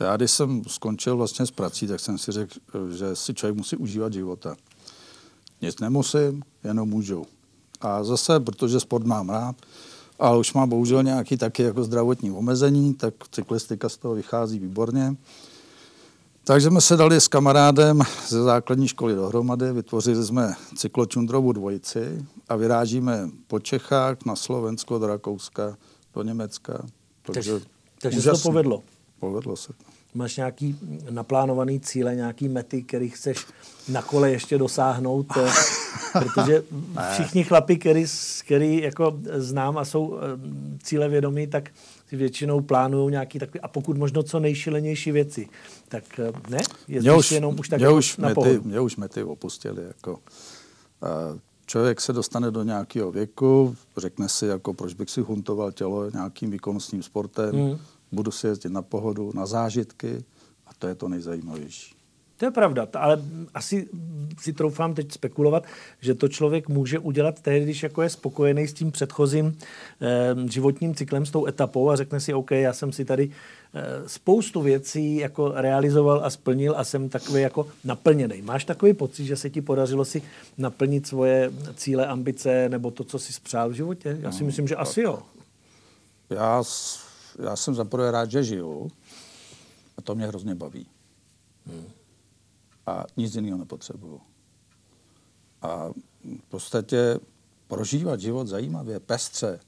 já, 0.00 0.16
když 0.16 0.30
jsem 0.30 0.62
skončil 0.66 1.16
vlastně 1.16 1.46
s 1.46 1.50
prací, 1.50 1.86
tak 1.86 2.00
jsem 2.00 2.18
si 2.18 2.32
řekl, 2.32 2.54
že 2.96 3.16
si 3.16 3.34
člověk 3.34 3.56
musí 3.56 3.76
užívat 3.76 4.12
života. 4.12 4.56
Nic 5.62 5.80
nemusím, 5.80 6.42
jenom 6.64 6.88
můžu. 6.88 7.26
A 7.80 8.04
zase, 8.04 8.40
protože 8.40 8.80
sport 8.80 9.06
mám 9.06 9.30
rád, 9.30 9.56
ale 10.18 10.38
už 10.38 10.54
má 10.54 10.66
bohužel 10.66 11.02
nějaký 11.02 11.36
taky 11.36 11.62
jako 11.62 11.84
zdravotní 11.84 12.30
omezení, 12.30 12.94
tak 12.94 13.14
cyklistika 13.30 13.88
z 13.88 13.96
toho 13.96 14.14
vychází 14.14 14.58
výborně. 14.58 15.16
Takže 16.44 16.68
jsme 16.68 16.80
se 16.80 16.96
dali 16.96 17.20
s 17.20 17.28
kamarádem 17.28 18.00
ze 18.28 18.42
základní 18.42 18.88
školy 18.88 19.14
dohromady, 19.14 19.72
vytvořili 19.72 20.24
jsme 20.24 20.54
cykločundrovu 20.76 21.52
dvojici 21.52 22.26
a 22.48 22.56
vyrážíme 22.56 23.30
po 23.46 23.60
Čechách, 23.60 24.24
na 24.26 24.36
Slovensko, 24.36 24.98
do 24.98 25.06
Rakouska, 25.06 25.76
do 26.14 26.22
Německa. 26.22 26.86
Takže, 27.22 27.60
takže 28.00 28.22
se 28.22 28.30
to 28.30 28.38
povedlo. 28.38 28.82
Povedlo 29.22 29.56
se 29.56 29.68
to. 29.68 29.84
Máš 30.14 30.36
nějaký 30.36 30.78
naplánovaný 31.10 31.80
cíle, 31.80 32.14
nějaký 32.14 32.48
mety, 32.48 32.82
který 32.82 33.08
chceš 33.08 33.46
na 33.88 34.02
kole 34.02 34.30
ještě 34.30 34.58
dosáhnout? 34.58 35.26
Eh, 36.14 36.20
protože 36.20 36.62
všichni 37.12 37.44
chlapi, 37.44 37.78
který, 37.78 38.04
který 38.44 38.82
jako 38.82 39.18
znám 39.36 39.78
a 39.78 39.84
jsou 39.84 40.16
eh, 40.16 40.20
cíle 40.82 41.08
vědomí, 41.08 41.46
tak 41.46 41.70
si 42.08 42.16
většinou 42.16 42.60
plánují 42.60 43.10
nějaký 43.10 43.38
takový, 43.38 43.60
a 43.60 43.68
pokud 43.68 43.98
možno 43.98 44.22
co 44.22 44.40
nejšilenější 44.40 45.12
věci. 45.12 45.48
Tak 45.88 46.04
eh, 46.18 46.32
ne? 46.48 46.58
Jezdíš 46.88 47.12
už, 47.12 47.32
jenom 47.32 47.60
už 47.60 47.68
tak 47.68 47.78
mě 47.78 47.86
jako 47.86 47.96
už 47.96 48.16
na 48.16 48.28
mety, 48.28 48.60
Mě 48.64 48.80
už 48.80 48.96
mety 48.96 49.22
opustili. 49.22 49.84
Jako, 49.84 50.18
člověk 51.66 52.00
se 52.00 52.12
dostane 52.12 52.50
do 52.50 52.62
nějakého 52.62 53.12
věku, 53.12 53.76
řekne 53.96 54.28
si, 54.28 54.46
jako 54.46 54.74
proč 54.74 54.94
bych 54.94 55.10
si 55.10 55.20
huntoval 55.20 55.72
tělo 55.72 56.10
nějakým 56.10 56.50
výkonnostním 56.50 57.02
sportem, 57.02 57.50
hmm 57.50 57.78
budu 58.12 58.30
si 58.30 58.46
jezdit 58.46 58.72
na 58.72 58.82
pohodu, 58.82 59.32
na 59.34 59.46
zážitky 59.46 60.24
a 60.66 60.70
to 60.78 60.86
je 60.86 60.94
to 60.94 61.08
nejzajímavější. 61.08 61.94
To 62.42 62.46
je 62.46 62.50
pravda, 62.50 62.88
ale 62.94 63.22
asi 63.54 63.88
si 64.40 64.52
troufám 64.52 64.94
teď 64.94 65.12
spekulovat, 65.12 65.64
že 66.00 66.14
to 66.14 66.28
člověk 66.28 66.68
může 66.68 66.98
udělat 66.98 67.40
tehdy, 67.40 67.64
když 67.64 67.82
jako 67.82 68.02
je 68.02 68.10
spokojený 68.10 68.68
s 68.68 68.72
tím 68.72 68.92
předchozím 68.92 69.58
eh, 70.00 70.50
životním 70.50 70.94
cyklem, 70.94 71.26
s 71.26 71.30
tou 71.30 71.46
etapou 71.46 71.90
a 71.90 71.96
řekne 71.96 72.20
si, 72.20 72.34
OK, 72.34 72.50
já 72.50 72.72
jsem 72.72 72.92
si 72.92 73.04
tady 73.04 73.30
eh, 73.74 74.08
spoustu 74.08 74.62
věcí 74.62 75.16
jako 75.16 75.52
realizoval 75.54 76.20
a 76.24 76.30
splnil 76.30 76.74
a 76.76 76.84
jsem 76.84 77.08
takový 77.08 77.42
jako 77.42 77.66
naplněný. 77.84 78.42
Máš 78.42 78.64
takový 78.64 78.94
pocit, 78.94 79.24
že 79.24 79.36
se 79.36 79.50
ti 79.50 79.60
podařilo 79.60 80.04
si 80.04 80.22
naplnit 80.58 81.06
svoje 81.06 81.52
cíle, 81.74 82.06
ambice 82.06 82.68
nebo 82.68 82.90
to, 82.90 83.04
co 83.04 83.18
si 83.18 83.32
spřál 83.32 83.68
v 83.68 83.72
životě? 83.72 84.18
Já 84.20 84.32
si 84.32 84.42
no, 84.42 84.46
myslím, 84.46 84.68
že 84.68 84.76
asi 84.76 85.00
jo. 85.00 85.18
Já 86.30 86.62
já 87.38 87.56
jsem 87.56 87.74
za 87.74 87.84
prvé 87.84 88.10
rád, 88.10 88.30
že 88.30 88.44
žiju 88.44 88.90
a 89.96 90.02
to 90.02 90.14
mě 90.14 90.26
hrozně 90.26 90.54
baví. 90.54 90.86
Hmm. 91.66 91.84
A 92.86 93.04
nic 93.16 93.34
jiného 93.34 93.58
nepotřebuju. 93.58 94.20
A 95.62 95.88
v 96.24 96.48
podstatě 96.48 97.20
prožívat 97.68 98.20
život 98.20 98.48
zajímavě, 98.48 99.00
pestře, 99.00 99.60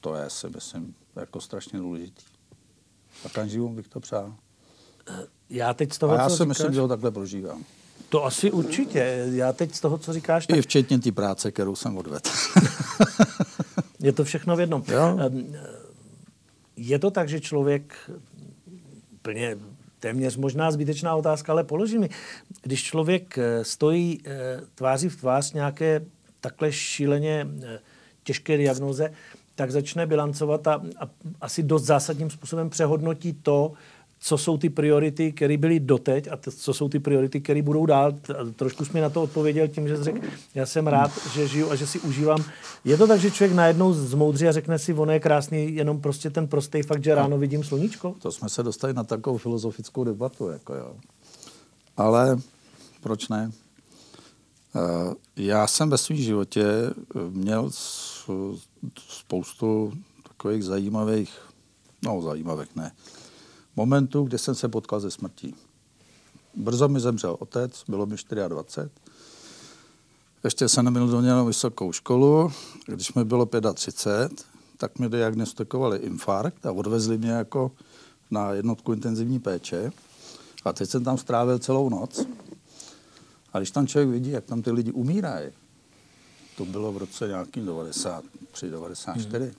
to 0.00 0.14
je 0.14 0.30
si 0.30 0.48
myslím 0.48 0.94
jako 1.16 1.40
strašně 1.40 1.78
důležitý. 1.78 2.22
A 3.24 3.28
každému 3.28 3.74
bych 3.74 3.88
to 3.88 4.00
přál. 4.00 4.34
Já 5.50 5.74
teď 5.74 5.92
z 5.92 5.98
toho, 5.98 6.12
a 6.12 6.16
já 6.16 6.28
si 6.28 6.34
říkáš, 6.34 6.48
myslím, 6.48 6.74
že 6.74 6.80
ho 6.80 6.88
takhle 6.88 7.10
prožívám. 7.10 7.64
To 8.08 8.24
asi 8.24 8.50
určitě. 8.50 9.26
Já 9.32 9.52
teď 9.52 9.74
z 9.74 9.80
toho, 9.80 9.98
co 9.98 10.12
říkáš... 10.12 10.46
Tak... 10.46 10.56
I 10.56 10.62
včetně 10.62 10.98
té 10.98 11.12
práce, 11.12 11.52
kterou 11.52 11.76
jsem 11.76 11.98
odvedl. 11.98 12.30
je 14.00 14.12
to 14.12 14.24
všechno 14.24 14.56
v 14.56 14.60
jednom. 14.60 14.84
Jo? 14.88 15.18
Je 16.76 16.98
to 16.98 17.10
tak, 17.10 17.28
že 17.28 17.40
člověk 17.40 18.10
plně 19.22 19.56
téměř 20.00 20.36
možná 20.36 20.70
zbytečná 20.70 21.16
otázka, 21.16 21.52
ale 21.52 21.64
položím 21.64 22.00
mi. 22.00 22.10
Když 22.62 22.82
člověk 22.82 23.38
eh, 23.38 23.64
stojí 23.64 24.20
eh, 24.24 24.60
tváří 24.74 25.08
v 25.08 25.16
tvář 25.16 25.52
nějaké 25.52 26.04
takhle 26.40 26.72
šíleně 26.72 27.46
eh, 27.62 27.78
těžké 28.24 28.56
diagnoze, 28.56 29.12
tak 29.54 29.70
začne 29.70 30.06
bilancovat 30.06 30.66
a, 30.66 30.74
a 30.74 31.08
asi 31.40 31.62
dost 31.62 31.84
zásadním 31.84 32.30
způsobem 32.30 32.70
přehodnotí 32.70 33.32
to, 33.32 33.72
co 34.20 34.38
jsou 34.38 34.58
ty 34.58 34.70
priority, 34.70 35.32
které 35.32 35.56
byly 35.56 35.80
doteď 35.80 36.28
a 36.28 36.38
co 36.56 36.74
jsou 36.74 36.88
ty 36.88 36.98
priority, 36.98 37.40
které 37.40 37.62
budou 37.62 37.86
dál. 37.86 38.12
Trošku 38.56 38.84
jsi 38.84 38.90
mi 38.94 39.00
na 39.00 39.10
to 39.10 39.22
odpověděl 39.22 39.68
tím, 39.68 39.88
že 39.88 39.96
jsi 39.96 40.04
řekl, 40.04 40.18
já 40.54 40.66
jsem 40.66 40.86
rád, 40.86 41.10
že 41.34 41.48
žiju 41.48 41.70
a 41.70 41.74
že 41.74 41.86
si 41.86 42.00
užívám. 42.00 42.44
Je 42.84 42.96
to 42.96 43.06
tak, 43.06 43.20
že 43.20 43.30
člověk 43.30 43.56
najednou 43.56 43.92
zmoudří 43.92 44.48
a 44.48 44.52
řekne 44.52 44.78
si, 44.78 44.94
ono 44.94 45.12
je 45.12 45.20
krásný, 45.20 45.74
jenom 45.74 46.00
prostě 46.00 46.30
ten 46.30 46.48
prostý 46.48 46.82
fakt, 46.82 47.04
že 47.04 47.14
ráno 47.14 47.38
vidím 47.38 47.64
sluníčko? 47.64 48.14
To 48.22 48.32
jsme 48.32 48.48
se 48.48 48.62
dostali 48.62 48.94
na 48.94 49.04
takovou 49.04 49.38
filozofickou 49.38 50.04
debatu, 50.04 50.48
jako 50.48 50.74
jo. 50.74 50.96
Ale 51.96 52.38
proč 53.00 53.28
ne? 53.28 53.50
Eh, 54.76 55.14
já 55.36 55.66
jsem 55.66 55.90
ve 55.90 55.98
svém 55.98 56.18
životě 56.18 56.64
eh, 56.64 56.94
měl 57.30 57.70
spoustu 59.08 59.92
takových 60.28 60.64
zajímavých, 60.64 61.38
no 62.04 62.22
zajímavých 62.22 62.76
ne, 62.76 62.92
momentů, 63.76 64.22
kdy 64.22 64.38
jsem 64.38 64.54
se 64.54 64.68
potkal 64.68 65.00
ze 65.00 65.10
smrtí. 65.10 65.54
Brzo 66.54 66.88
mi 66.88 67.00
zemřel 67.00 67.36
otec, 67.38 67.84
bylo 67.88 68.06
mi 68.06 68.16
24. 68.48 68.90
Ještě 70.44 70.68
jsem 70.68 70.84
neměl 70.84 71.08
do 71.08 71.44
vysokou 71.44 71.92
školu. 71.92 72.52
Když 72.86 73.14
mi 73.14 73.24
bylo 73.24 73.46
35, 73.74 74.44
tak 74.76 74.98
mi 74.98 75.08
diagnostikovali 75.08 75.98
infarkt 75.98 76.66
a 76.66 76.72
odvezli 76.72 77.18
mě 77.18 77.30
jako 77.30 77.72
na 78.30 78.52
jednotku 78.52 78.92
intenzivní 78.92 79.40
péče. 79.40 79.92
A 80.64 80.72
teď 80.72 80.90
jsem 80.90 81.04
tam 81.04 81.18
strávil 81.18 81.58
celou 81.58 81.88
noc. 81.88 82.26
A 83.52 83.58
když 83.58 83.70
tam 83.70 83.86
člověk 83.86 84.10
vidí, 84.10 84.30
jak 84.30 84.44
tam 84.44 84.62
ty 84.62 84.70
lidi 84.70 84.92
umírají, 84.92 85.50
to 86.56 86.64
bylo 86.64 86.92
v 86.92 86.96
roce 86.96 87.28
nějaký 87.28 87.60
93, 87.60 88.70
94, 88.70 89.44
hmm. 89.44 89.54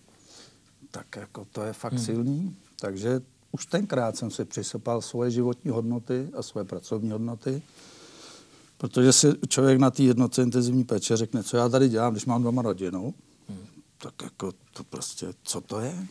tak 0.91 1.15
jako 1.15 1.47
to 1.51 1.61
je 1.61 1.73
fakt 1.73 1.93
hmm. 1.93 2.05
silný. 2.05 2.55
Takže 2.79 3.21
už 3.57 3.65
tenkrát 3.65 4.17
jsem 4.17 4.31
si 4.31 4.45
přisypal 4.45 5.01
svoje 5.01 5.31
životní 5.31 5.71
hodnoty 5.71 6.29
a 6.37 6.41
svoje 6.41 6.65
pracovní 6.65 7.11
hodnoty, 7.11 7.61
protože 8.77 9.13
si 9.13 9.27
člověk 9.49 9.79
na 9.79 9.91
té 9.91 10.03
jednotce 10.03 10.43
intenzivní 10.43 10.83
péče 10.83 11.17
řekne, 11.17 11.43
co 11.43 11.57
já 11.57 11.69
tady 11.69 11.89
dělám, 11.89 12.13
když 12.13 12.25
mám 12.25 12.43
doma 12.43 12.61
rodinu, 12.61 13.13
hmm. 13.49 13.67
tak 13.97 14.13
jako 14.23 14.51
to 14.73 14.83
prostě, 14.83 15.27
co 15.43 15.61
to 15.61 15.79
je? 15.79 16.07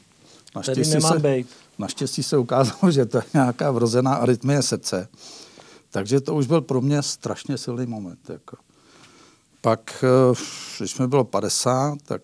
Naštěstí 0.56 1.00
se, 1.00 1.18
bejt. 1.18 1.46
naštěstí 1.78 2.22
se 2.22 2.38
ukázalo, 2.38 2.90
že 2.90 3.06
to 3.06 3.18
je 3.18 3.24
nějaká 3.34 3.70
vrozená 3.70 4.14
arytmie 4.14 4.62
srdce. 4.62 5.08
Takže 5.90 6.20
to 6.20 6.34
už 6.34 6.46
byl 6.46 6.60
pro 6.60 6.80
mě 6.80 7.02
strašně 7.02 7.58
silný 7.58 7.86
moment. 7.86 8.30
Jako. 8.30 8.56
Pak, 9.60 10.04
eh, 10.04 10.34
když 10.78 10.98
mi 10.98 11.06
bylo 11.06 11.24
50, 11.24 11.98
tak 12.02 12.22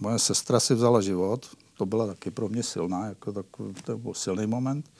moje 0.00 0.18
sestra 0.18 0.60
si 0.60 0.74
vzala 0.74 1.00
život. 1.00 1.46
To 1.76 1.86
byla 1.86 2.06
taky 2.06 2.30
pro 2.30 2.48
mě 2.48 2.62
silná, 2.62 3.06
jako 3.06 3.32
takový, 3.32 3.74
to 3.84 3.98
byl 3.98 4.14
silný 4.14 4.46
moment. 4.46 4.90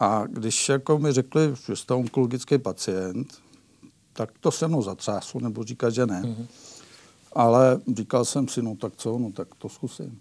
A 0.00 0.26
když 0.26 0.68
jako 0.68 0.98
mi 0.98 1.12
řekli, 1.12 1.54
že 1.66 1.76
jste 1.76 1.94
onkologický 1.94 2.58
pacient, 2.58 3.34
tak 4.12 4.30
to 4.40 4.50
se 4.50 4.68
mnou 4.68 4.82
zatřáslo, 4.82 5.40
nebo 5.40 5.64
říkat, 5.64 5.90
že 5.90 6.06
ne. 6.06 6.22
Mm-hmm. 6.22 6.46
Ale 7.32 7.80
říkal 7.96 8.24
jsem 8.24 8.48
si, 8.48 8.62
no 8.62 8.76
tak 8.76 8.92
co, 8.96 9.18
no 9.18 9.32
tak 9.32 9.48
to 9.58 9.68
zkusím. 9.68 10.20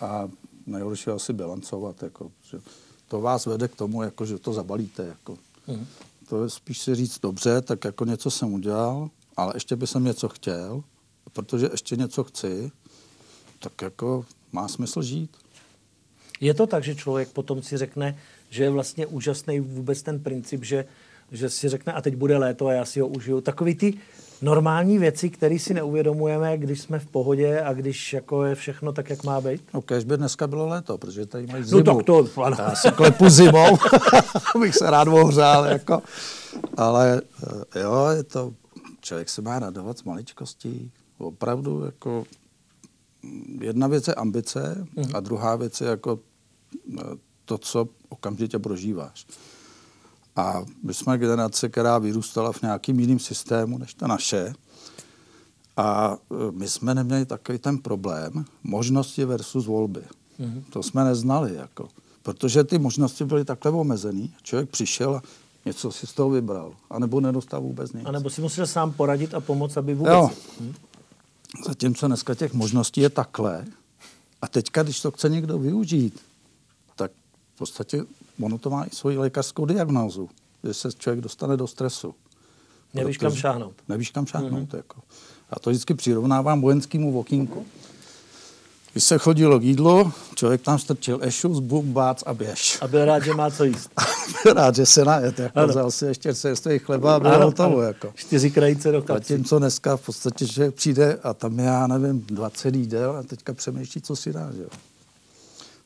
A 0.00 0.28
nejhorší 0.66 1.10
asi 1.10 1.32
bilancovat, 1.32 2.02
jako, 2.02 2.32
že 2.42 2.60
to 3.08 3.20
vás 3.20 3.46
vede 3.46 3.68
k 3.68 3.76
tomu, 3.76 4.02
jako, 4.02 4.26
že 4.26 4.38
to 4.38 4.52
zabalíte. 4.52 5.06
Jako. 5.06 5.38
Mm. 5.66 5.86
To 6.28 6.44
je 6.44 6.50
spíš 6.50 6.78
si 6.78 6.94
říct 6.94 7.20
dobře, 7.20 7.60
tak 7.60 7.84
jako 7.84 8.04
něco 8.04 8.30
jsem 8.30 8.52
udělal, 8.52 9.10
ale 9.36 9.52
ještě 9.56 9.76
by 9.76 9.86
jsem 9.86 10.04
něco 10.04 10.28
chtěl, 10.28 10.82
protože 11.32 11.68
ještě 11.72 11.96
něco 11.96 12.24
chci, 12.24 12.70
tak 13.58 13.82
jako 13.82 14.24
má 14.52 14.68
smysl 14.68 15.02
žít. 15.02 15.30
Je 16.40 16.54
to 16.54 16.66
tak, 16.66 16.84
že 16.84 16.94
člověk 16.94 17.28
potom 17.28 17.62
si 17.62 17.76
řekne, 17.76 18.18
že 18.50 18.64
je 18.64 18.70
vlastně 18.70 19.06
úžasný 19.06 19.60
vůbec 19.60 20.02
ten 20.02 20.20
princip, 20.20 20.64
že, 20.64 20.84
že 21.32 21.50
si 21.50 21.68
řekne, 21.68 21.92
a 21.92 22.00
teď 22.00 22.16
bude 22.16 22.36
léto 22.36 22.66
a 22.66 22.72
já 22.72 22.84
si 22.84 23.00
ho 23.00 23.08
užiju. 23.08 23.40
Takový 23.40 23.74
ty 23.74 23.94
normální 24.42 24.98
věci, 24.98 25.30
které 25.30 25.58
si 25.58 25.74
neuvědomujeme, 25.74 26.58
když 26.58 26.80
jsme 26.80 26.98
v 26.98 27.06
pohodě 27.06 27.60
a 27.60 27.72
když 27.72 28.12
jako 28.12 28.44
je 28.44 28.54
všechno 28.54 28.92
tak, 28.92 29.10
jak 29.10 29.24
má 29.24 29.40
být? 29.40 29.62
No, 29.74 29.82
kež 29.82 30.04
by 30.04 30.16
dneska 30.16 30.46
bylo 30.46 30.66
léto, 30.66 30.98
protože 30.98 31.26
tady 31.26 31.46
mají 31.46 31.64
zimu. 31.64 31.82
No 31.84 31.94
tak 31.94 32.06
to, 32.06 32.28
ano. 32.42 32.56
Já 32.58 32.74
se 32.74 32.90
klepu 32.90 33.28
zimou, 33.28 33.78
bych 34.60 34.74
se 34.74 34.90
rád 34.90 35.08
ohřál, 35.08 35.64
jako. 35.64 36.02
Ale 36.76 37.22
eh, 37.74 37.80
jo, 37.80 38.06
je 38.16 38.22
to, 38.22 38.52
člověk 39.00 39.28
se 39.28 39.42
má 39.42 39.58
radovat 39.58 39.98
z 39.98 40.02
maličkostí. 40.02 40.92
Opravdu, 41.20 41.84
jako, 41.84 42.24
jedna 43.60 43.86
věc 43.86 44.08
je 44.08 44.14
ambice 44.14 44.86
mm. 44.96 45.04
a 45.14 45.20
druhá 45.20 45.56
věc 45.56 45.80
je 45.80 45.86
jako 45.86 46.18
eh, 46.98 47.02
to, 47.44 47.58
co 47.58 47.88
okamžitě 48.08 48.58
prožíváš. 48.58 49.26
A 50.36 50.64
my 50.82 50.94
jsme 50.94 51.18
generace, 51.18 51.68
která 51.68 51.98
vyrůstala 51.98 52.52
v 52.52 52.62
nějakým 52.62 53.00
jiným 53.00 53.18
systému 53.18 53.78
než 53.78 53.94
ta 53.94 54.06
naše. 54.06 54.54
A 55.76 56.16
e, 56.16 56.52
my 56.52 56.68
jsme 56.68 56.94
neměli 56.94 57.26
takový 57.26 57.58
ten 57.58 57.78
problém 57.78 58.44
možnosti 58.64 59.24
versus 59.24 59.66
volby. 59.66 60.02
Mm-hmm. 60.40 60.62
To 60.70 60.82
jsme 60.82 61.04
neznali. 61.04 61.54
Jako. 61.54 61.88
Protože 62.22 62.64
ty 62.64 62.78
možnosti 62.78 63.24
byly 63.24 63.44
takhle 63.44 63.70
omezený. 63.70 64.34
Člověk 64.42 64.70
přišel 64.70 65.14
a 65.14 65.22
něco 65.64 65.92
si 65.92 66.06
z 66.06 66.12
toho 66.12 66.30
vybral. 66.30 66.72
A 66.90 66.98
nebo 66.98 67.20
nedostal 67.20 67.60
vůbec 67.60 67.92
nic. 67.92 68.06
A 68.06 68.10
nebo 68.10 68.30
si 68.30 68.40
musel 68.40 68.66
sám 68.66 68.92
poradit 68.92 69.34
a 69.34 69.40
pomoct, 69.40 69.76
aby 69.76 69.94
vůbec... 69.94 70.12
Jo. 70.12 70.30
Hm? 70.60 70.74
Zatímco 71.66 72.06
dneska 72.06 72.34
těch 72.34 72.52
možností 72.52 73.00
je 73.00 73.10
takhle. 73.10 73.64
A 74.42 74.48
teďka, 74.48 74.82
když 74.82 75.00
to 75.00 75.10
chce 75.10 75.28
někdo 75.28 75.58
využít, 75.58 76.20
tak 76.96 77.10
v 77.54 77.58
podstatě 77.58 78.04
ono 78.40 78.58
to 78.58 78.70
má 78.70 78.84
i 78.84 78.90
svoji 78.90 79.18
lékařskou 79.18 79.64
diagnózu, 79.64 80.30
že 80.64 80.74
se 80.74 80.92
člověk 80.92 81.20
dostane 81.20 81.56
do 81.56 81.66
stresu. 81.66 82.14
Nevíš 82.94 83.18
kam 83.18 83.34
šáhnout. 83.34 83.74
Nevíš 83.88 84.10
kam 84.10 84.26
šáhnout. 84.26 84.52
Mm-hmm. 84.52 84.76
Jako. 84.76 85.00
Já 85.50 85.58
to 85.60 85.70
vždycky 85.70 85.94
přirovnávám 85.94 86.60
vojenskému 86.60 87.12
vokínku. 87.12 87.66
Když 88.92 89.04
se 89.04 89.18
chodilo 89.18 89.58
k 89.58 89.62
jídlu, 89.62 90.12
člověk 90.34 90.62
tam 90.62 90.78
strčil 90.78 91.18
ešus, 91.22 91.60
buk, 91.60 91.84
bác 91.84 92.22
a 92.26 92.34
běž. 92.34 92.78
A 92.80 92.88
byl 92.88 93.04
rád, 93.04 93.24
že 93.24 93.34
má 93.34 93.50
co 93.50 93.64
jíst. 93.64 93.90
byl 94.44 94.52
rád, 94.52 94.74
že 94.74 94.86
se 94.86 95.04
najet. 95.04 95.38
Jako 95.38 95.66
vzal 95.66 95.90
si 95.90 96.06
ještě 96.06 96.34
cerstvý 96.34 96.78
chleba 96.78 97.16
a 97.16 97.20
bylo 97.20 97.34
ano, 97.34 97.46
hotovo. 97.46 97.76
Ano. 97.76 97.82
Jako. 97.82 98.12
Čtyři 98.14 98.50
krajice 98.50 98.92
do 98.92 99.02
kapsy. 99.02 99.32
Zatímco 99.32 99.58
dneska 99.58 99.96
v 99.96 100.00
podstatě, 100.00 100.46
že 100.46 100.70
přijde 100.70 101.18
a 101.22 101.34
tam 101.34 101.58
já 101.58 101.86
nevím, 101.86 102.20
20 102.20 102.74
jídel 102.74 103.16
a 103.16 103.22
teďka 103.22 103.54
přemýšlí, 103.54 104.00
co 104.00 104.16
si 104.16 104.32
dá. 104.32 104.52
Že 104.52 104.62
jo. 104.62 104.68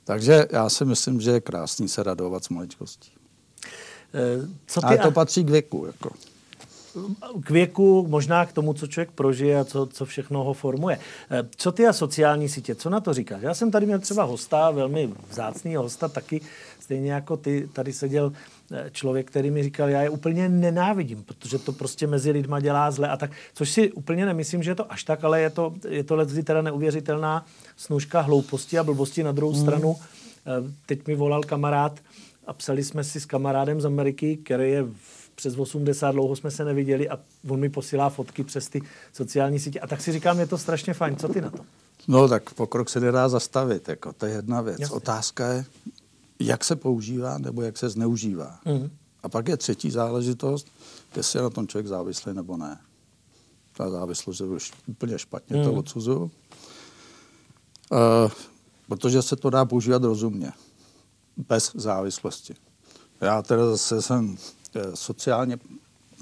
Takže 0.04 0.46
já 0.50 0.68
si 0.68 0.84
myslím, 0.84 1.20
že 1.20 1.30
je 1.30 1.40
krásný 1.40 1.88
se 1.88 2.02
radovat 2.02 2.44
s 2.44 2.48
maličkostí. 2.48 3.10
E, 4.14 4.48
co 4.66 4.80
ty 4.80 4.86
Ale 4.86 4.98
to 4.98 5.08
a... 5.08 5.10
patří 5.10 5.44
k 5.44 5.50
věku. 5.50 5.86
Jako. 5.86 6.10
K 7.44 7.50
věku, 7.50 8.06
možná 8.08 8.46
k 8.46 8.52
tomu, 8.52 8.74
co 8.74 8.86
člověk 8.86 9.10
prožije 9.10 9.60
a 9.60 9.64
co, 9.64 9.86
co 9.86 10.04
všechno 10.04 10.44
ho 10.44 10.52
formuje. 10.52 10.98
E, 11.30 11.48
co 11.56 11.72
ty 11.72 11.86
a 11.86 11.92
sociální 11.92 12.48
sítě, 12.48 12.74
co 12.74 12.90
na 12.90 13.00
to 13.00 13.14
říkáš? 13.14 13.42
Já 13.42 13.54
jsem 13.54 13.70
tady 13.70 13.86
měl 13.86 13.98
třeba 13.98 14.22
hosta, 14.22 14.70
velmi 14.70 15.10
vzácný 15.30 15.76
hosta, 15.76 16.08
taky 16.08 16.40
stejně 16.80 17.12
jako 17.12 17.36
ty, 17.36 17.68
tady 17.72 17.92
seděl 17.92 18.32
e, 18.72 18.90
člověk, 18.90 19.30
který 19.30 19.50
mi 19.50 19.62
říkal, 19.62 19.88
já 19.88 20.02
je 20.02 20.10
úplně 20.10 20.48
nenávidím, 20.48 21.22
protože 21.22 21.58
to 21.58 21.72
prostě 21.72 22.06
mezi 22.06 22.30
lidma 22.30 22.60
dělá 22.60 22.90
zle 22.90 23.08
a 23.08 23.16
tak, 23.16 23.30
což 23.54 23.70
si 23.70 23.92
úplně 23.92 24.26
nemyslím, 24.26 24.62
že 24.62 24.70
je 24.70 24.74
to 24.74 24.92
až 24.92 25.04
tak, 25.04 25.24
ale 25.24 25.40
je 25.40 25.50
to, 25.50 25.74
je 25.88 26.04
to 26.04 26.16
leckdy 26.16 26.42
teda 26.42 26.62
neuvěřitelná 26.62 27.46
snužka 27.76 28.20
hlouposti 28.20 28.78
a 28.78 28.84
blbosti 28.84 29.22
na 29.22 29.32
druhou 29.32 29.52
hmm. 29.52 29.62
stranu. 29.62 29.96
Eh, 30.46 30.72
teď 30.86 31.06
mi 31.06 31.14
volal 31.14 31.42
kamarád 31.42 32.00
a 32.46 32.52
psali 32.52 32.84
jsme 32.84 33.04
si 33.04 33.20
s 33.20 33.26
kamarádem 33.26 33.80
z 33.80 33.86
Ameriky, 33.86 34.36
který 34.36 34.70
je 34.70 34.84
přes 35.34 35.58
80, 35.58 36.12
dlouho 36.12 36.36
jsme 36.36 36.50
se 36.50 36.64
neviděli 36.64 37.08
a 37.08 37.18
on 37.48 37.60
mi 37.60 37.68
posílá 37.68 38.10
fotky 38.10 38.44
přes 38.44 38.68
ty 38.68 38.82
sociální 39.12 39.60
sítě. 39.60 39.80
A 39.80 39.86
tak 39.86 40.00
si 40.00 40.12
říkám, 40.12 40.40
je 40.40 40.46
to 40.46 40.58
strašně 40.58 40.94
fajn. 40.94 41.16
Co 41.16 41.28
ty 41.28 41.40
na 41.40 41.50
to? 41.50 41.58
No 42.08 42.28
tak 42.28 42.54
pokrok 42.54 42.88
se 42.88 43.00
nedá 43.00 43.28
zastavit, 43.28 43.88
jako, 43.88 44.12
to 44.12 44.26
je 44.26 44.32
jedna 44.32 44.60
věc. 44.60 44.80
Jasně. 44.80 44.96
Otázka 44.96 45.52
je, 45.52 45.64
jak 46.40 46.64
se 46.64 46.76
používá 46.76 47.38
nebo 47.38 47.62
jak 47.62 47.78
se 47.78 47.88
zneužívá. 47.88 48.58
Mm. 48.64 48.90
A 49.22 49.28
pak 49.28 49.48
je 49.48 49.56
třetí 49.56 49.90
záležitost, 49.90 50.66
jestli 51.16 51.38
je 51.38 51.42
na 51.42 51.50
tom 51.50 51.68
člověk 51.68 51.86
závislý 51.86 52.34
nebo 52.34 52.56
ne. 52.56 52.78
Ta 53.76 53.90
závislost 53.90 54.40
je 54.40 54.46
už 54.46 54.72
úplně 54.86 55.18
špatně, 55.18 55.56
mm. 55.56 55.64
to 55.64 55.72
odsuzuju. 55.72 56.30
Uh, 57.92 58.30
protože 58.88 59.22
se 59.22 59.36
to 59.36 59.50
dá 59.50 59.64
používat 59.64 60.04
rozumně, 60.04 60.52
bez 61.36 61.72
závislosti. 61.74 62.54
Já 63.20 63.42
teda 63.42 63.70
zase 63.70 64.02
jsem 64.02 64.36
sociálně 64.94 65.58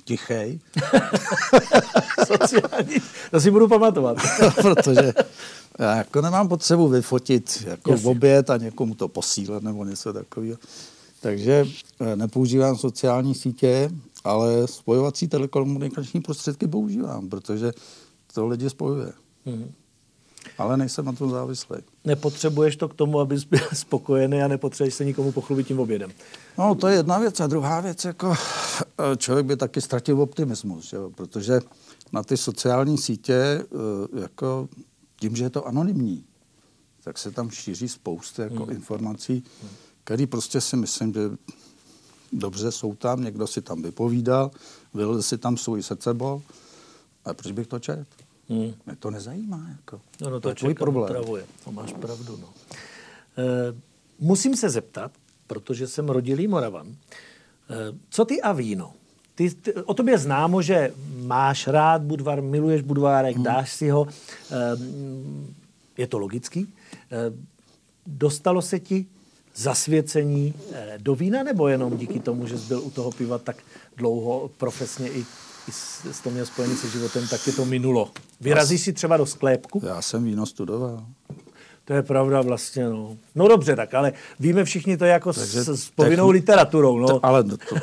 tichý. 0.05 0.35
sociální, 2.27 2.95
to 3.31 3.41
si 3.41 3.51
budu 3.51 3.69
pamatovat. 3.69 4.17
protože 4.63 5.13
já 5.79 5.97
jako 5.97 6.21
nemám 6.21 6.49
potřebu 6.49 6.89
vyfotit 6.89 7.65
jako 7.67 7.91
Jasně. 7.91 8.11
oběd 8.11 8.51
a 8.51 8.57
někomu 8.57 8.95
to 8.95 9.09
posílat 9.09 9.63
nebo 9.63 9.85
něco 9.85 10.13
takového. 10.13 10.59
Takže 11.21 11.67
eh, 12.01 12.17
nepoužívám 12.17 12.77
sociální 12.77 13.35
sítě, 13.35 13.91
ale 14.25 14.69
spojovací 14.69 15.29
telekomunikační 15.29 16.21
prostředky 16.21 16.69
používám, 16.69 17.29
protože 17.29 17.73
to 18.35 18.47
lidi 18.47 18.71
spojuje. 18.71 19.13
Mm-hmm 19.47 19.73
ale 20.59 20.77
nejsem 20.77 21.05
na 21.05 21.13
tom 21.13 21.31
závislý. 21.31 21.77
Nepotřebuješ 22.05 22.77
to 22.77 22.89
k 22.89 22.95
tomu, 22.95 23.21
abys 23.21 23.45
byl 23.45 23.61
spokojený 23.73 24.43
a 24.43 24.49
nepotřebuješ 24.49 24.95
se 24.95 25.05
nikomu 25.05 25.33
pochlubit 25.33 25.67
tím 25.67 25.81
obědem. 25.81 26.11
No, 26.59 26.75
to 26.75 26.89
je 26.89 26.97
jedna 26.97 27.19
věc. 27.19 27.41
A 27.41 27.47
druhá 27.47 27.81
věc, 27.81 28.05
jako 28.05 28.35
eh, 29.13 29.17
člověk 29.17 29.47
by 29.47 29.57
taky 29.57 29.81
ztratil 29.81 30.23
optimismus, 30.23 30.93
jo? 30.93 31.11
protože 31.15 31.61
na 32.13 32.23
ty 32.23 32.37
sociální 32.37 32.99
sítě, 32.99 33.35
eh, 33.35 33.67
jako 34.21 34.69
tím, 35.21 35.37
že 35.37 35.45
je 35.45 35.51
to 35.51 35.67
anonymní, 35.67 36.25
tak 37.05 37.19
se 37.19 37.31
tam 37.31 37.51
šíří 37.51 37.89
spousty 37.89 38.43
jako 38.43 38.65
hmm. 38.65 38.73
informací, 38.73 39.45
které 40.05 40.27
prostě 40.27 40.61
si 40.61 40.77
myslím, 40.77 41.15
že 41.15 41.21
dobře 42.33 42.73
jsou 42.73 42.95
tam, 42.95 43.25
někdo 43.25 43.47
si 43.47 43.63
tam 43.63 43.83
vypovídal, 43.83 44.51
vylil 44.95 45.23
si 45.23 45.39
tam 45.39 45.57
svůj 45.57 45.83
srdcebol, 45.83 46.43
a 47.25 47.35
proč 47.35 47.53
bych 47.53 47.67
to 47.67 47.79
čet? 47.79 48.07
Hmm. 48.49 48.75
Mě 48.87 48.97
to 48.99 49.11
nezajímá. 49.11 49.67
Jako. 49.71 50.01
No, 50.21 50.31
no 50.31 50.37
to, 50.37 50.41
to 50.41 50.49
je 50.49 50.55
tvůj 50.55 50.75
problém. 50.75 51.11
Upravuje. 51.11 51.45
To 51.65 51.73
máš 51.73 51.93
pravdu. 51.93 52.37
No. 52.37 52.49
E, 53.39 53.75
musím 54.19 54.57
se 54.57 54.71
zeptat, 54.71 55.13
protože 55.47 55.87
jsem 55.87 56.09
rodilý 56.09 56.49
Moravan, 56.49 56.87
e, 56.89 56.95
co 58.11 58.25
ty 58.25 58.43
a 58.43 58.53
víno? 58.53 58.93
Ty, 59.35 59.51
ty, 59.51 59.73
o 59.75 59.95
tobě 59.95 60.19
známo, 60.19 60.63
že 60.63 60.93
máš 61.25 61.67
rád 61.67 62.03
Budvar, 62.03 62.43
miluješ 62.43 62.83
Budvárek, 62.83 63.35
hmm. 63.37 63.45
dáš 63.45 63.73
si 63.73 63.91
ho. 63.91 64.07
E, 64.51 64.57
je 65.99 66.07
to 66.07 66.19
logický. 66.19 66.61
E, 66.61 67.33
dostalo 68.07 68.63
se 68.63 68.81
ti 68.81 69.07
zasvěcení 69.55 70.55
do 70.99 71.15
vína, 71.15 71.43
nebo 71.43 71.69
jenom 71.69 71.97
díky 71.97 72.21
tomu, 72.21 72.47
že 72.47 72.59
jsi 72.59 72.69
byl 72.69 72.81
u 72.83 72.91
toho 72.91 73.11
piva 73.13 73.39
tak 73.39 73.57
dlouho 73.97 74.51
profesně 74.57 75.09
i 75.09 75.25
s 75.71 76.21
to 76.25 76.31
měl 76.31 76.47
spojený 76.47 76.77
se 76.77 76.89
životem, 76.89 77.29
tak 77.29 77.47
je 77.47 77.53
to 77.53 77.65
minulo. 77.65 78.11
Vyrazíš 78.41 78.81
si 78.81 78.93
třeba 78.93 79.17
do 79.17 79.27
sklepku? 79.27 79.83
Já 79.87 80.03
jsem 80.03 80.25
víno 80.25 80.47
studoval. 80.47 81.07
To 81.85 81.93
je 81.93 82.03
pravda 82.03 82.41
vlastně, 82.41 82.89
no. 82.89 83.17
No 83.35 83.49
dobře, 83.49 83.77
tak, 83.77 83.95
ale 83.95 84.13
víme 84.41 84.65
všichni 84.65 84.97
to 84.97 85.05
jako 85.05 85.33
Takže 85.33 85.65
s, 85.65 85.69
s 85.69 85.91
povinnou 85.91 86.29
techni- 86.29 86.33
literaturou, 86.33 86.99
no. 86.99 87.09
To, 87.09 87.27
ale 87.27 87.45
to, 87.45 87.57
to, 87.57 87.75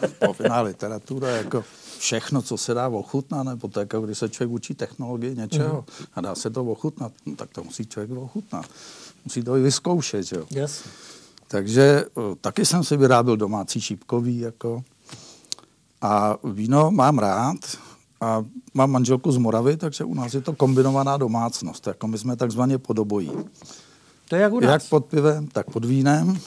to, 0.00 0.26
povinná 0.26 0.60
literatura, 0.60 1.28
jako 1.28 1.64
všechno, 1.98 2.42
co 2.42 2.56
se 2.56 2.74
dá 2.74 2.88
ochutnat, 2.88 3.46
nebo 3.46 3.68
to 3.68 3.80
jako 3.80 4.00
když 4.00 4.18
se 4.18 4.28
člověk 4.28 4.50
učí 4.50 4.74
technologii 4.74 5.36
něčeho 5.36 5.84
mm. 6.00 6.06
a 6.14 6.20
dá 6.20 6.34
se 6.34 6.50
to 6.50 6.64
ochutnat, 6.64 7.12
no, 7.26 7.36
tak 7.36 7.50
to 7.50 7.64
musí 7.64 7.86
člověk 7.86 8.18
ochutnat. 8.18 8.66
Musí 9.24 9.42
to 9.42 9.56
i 9.56 9.62
vyzkoušet, 9.62 10.32
jo. 10.32 10.44
Yes. 10.50 10.84
Takže 11.48 12.04
taky 12.40 12.66
jsem 12.66 12.84
si 12.84 12.96
vyrábil 12.96 13.36
domácí 13.36 13.80
šípkový, 13.80 14.38
jako 14.38 14.84
a 16.02 16.36
víno 16.44 16.90
mám 16.90 17.18
rád 17.18 17.56
a 18.20 18.44
mám 18.74 18.90
manželku 18.90 19.32
z 19.32 19.36
Moravy, 19.36 19.76
takže 19.76 20.04
u 20.04 20.14
nás 20.14 20.34
je 20.34 20.40
to 20.40 20.52
kombinovaná 20.52 21.16
domácnost. 21.16 21.86
Jako 21.86 22.08
my 22.08 22.18
jsme 22.18 22.36
takzvaně 22.36 22.78
podobojí. 22.78 23.32
To 24.28 24.36
je 24.36 24.42
jak 24.42 24.52
u 24.52 24.60
nás. 24.60 24.70
Jak 24.70 24.88
pod 24.88 25.06
pivem, 25.06 25.48
tak 25.48 25.70
pod 25.70 25.84
vínem. 25.84 26.38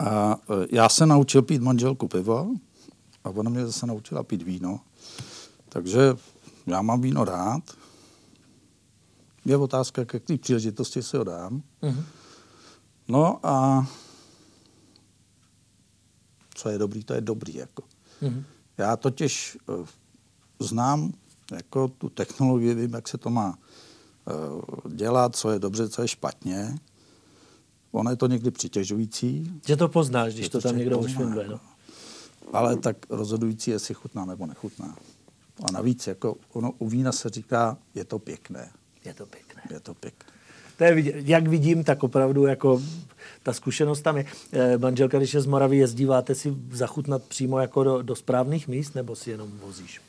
A 0.00 0.36
e, 0.36 0.66
já 0.70 0.88
se 0.88 1.06
naučil 1.06 1.42
pít 1.42 1.62
manželku 1.62 2.08
pivo 2.08 2.50
a 3.24 3.30
ona 3.30 3.50
mě 3.50 3.66
zase 3.66 3.86
naučila 3.86 4.22
pít 4.22 4.42
víno. 4.42 4.80
Takže 5.68 6.14
já 6.66 6.82
mám 6.82 7.00
víno 7.00 7.24
rád. 7.24 7.62
Je 9.44 9.56
otázka, 9.56 10.00
jak 10.02 10.22
té 10.24 10.38
příležitosti 10.38 11.02
si 11.02 11.16
ho 11.16 11.24
dám. 11.24 11.62
Mm-hmm. 11.82 12.04
No 13.08 13.46
a 13.46 13.86
co 16.54 16.68
je 16.68 16.78
dobrý, 16.78 17.04
to 17.04 17.14
je 17.14 17.20
dobrý. 17.20 17.54
Jako. 17.54 17.82
Mm-hmm. 18.22 18.44
Já 18.78 18.96
totiž 18.96 19.58
uh, 19.66 19.86
znám 20.58 21.12
jako 21.52 21.88
tu 21.88 22.08
technologii, 22.08 22.74
vím, 22.74 22.94
jak 22.94 23.08
se 23.08 23.18
to 23.18 23.30
má 23.30 23.58
uh, 24.54 24.92
dělat, 24.94 25.36
co 25.36 25.50
je 25.50 25.58
dobře, 25.58 25.88
co 25.88 26.02
je 26.02 26.08
špatně. 26.08 26.78
Ono 27.92 28.10
je 28.10 28.16
to 28.16 28.26
někdy 28.26 28.50
přitěžující. 28.50 29.60
Že 29.66 29.76
to 29.76 29.88
poznáš, 29.88 30.34
když 30.34 30.48
to, 30.48 30.60
to 30.60 30.68
tam 30.68 30.78
někdo 30.78 30.98
ušvindluje. 30.98 31.48
No. 31.48 31.60
Ale 32.52 32.76
tak 32.76 32.96
rozhodující 33.08 33.70
je, 33.70 33.74
jestli 33.74 33.94
chutná 33.94 34.24
nebo 34.24 34.46
nechutná. 34.46 34.96
A 35.64 35.72
navíc, 35.72 36.06
jako 36.06 36.36
ono 36.52 36.72
u 36.78 36.88
vína 36.88 37.12
se 37.12 37.28
říká, 37.28 37.78
je 37.94 38.04
to 38.04 38.18
pěkné. 38.18 38.70
Je 39.04 39.14
to 39.14 39.26
pěkné. 39.26 39.62
Je 39.70 39.80
to 39.80 39.94
pěkné. 39.94 40.31
To 40.82 40.86
je, 40.86 41.12
jak 41.16 41.48
vidím, 41.48 41.84
tak 41.84 42.02
opravdu 42.02 42.46
jako 42.46 42.82
ta 43.42 43.52
zkušenost 43.52 44.00
tam 44.00 44.16
je. 44.16 44.24
Eh, 44.52 44.78
manželka, 44.78 45.18
když 45.18 45.34
je 45.34 45.40
z 45.40 45.46
Moravy, 45.46 45.76
jezdíváte 45.76 46.34
si 46.34 46.54
zachutnat 46.72 47.22
přímo 47.22 47.58
jako 47.58 47.84
do, 47.84 48.02
do 48.02 48.16
správných 48.16 48.68
míst, 48.68 48.94
nebo 48.94 49.16
si 49.16 49.30
jenom 49.30 49.48
vozíš? 49.64 50.00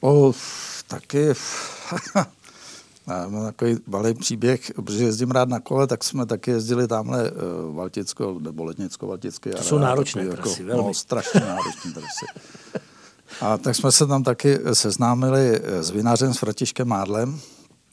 O, 0.00 0.32
taky 0.88 1.28
Mám 3.06 3.44
takový 3.44 3.76
malý 3.86 4.14
příběh, 4.14 4.72
protože 4.74 5.04
jezdím 5.04 5.30
rád 5.30 5.48
na 5.48 5.60
kole, 5.60 5.86
tak 5.86 6.04
jsme 6.04 6.26
taky 6.26 6.50
jezdili 6.50 6.88
tamhle 6.88 7.30
uh, 7.30 7.76
Valticko, 7.76 8.36
nebo 8.40 8.64
Letnicko, 8.64 9.06
Valtické. 9.06 9.50
To 9.50 9.62
jsou 9.62 9.78
náročné 9.78 10.22
takový, 10.22 10.42
trasy, 10.42 10.62
jako, 10.62 10.74
velmi. 10.74 10.88
No, 10.88 10.94
strašně 10.94 11.40
náročné 11.40 11.92
trasy. 11.92 12.26
A 13.40 13.58
tak 13.58 13.76
jsme 13.76 13.92
se 13.92 14.06
tam 14.06 14.22
taky 14.22 14.58
seznámili 14.72 15.60
s 15.64 15.90
vinařem, 15.90 16.34
s 16.34 16.38
Fratiškem 16.38 16.88
Mádlem, 16.88 17.40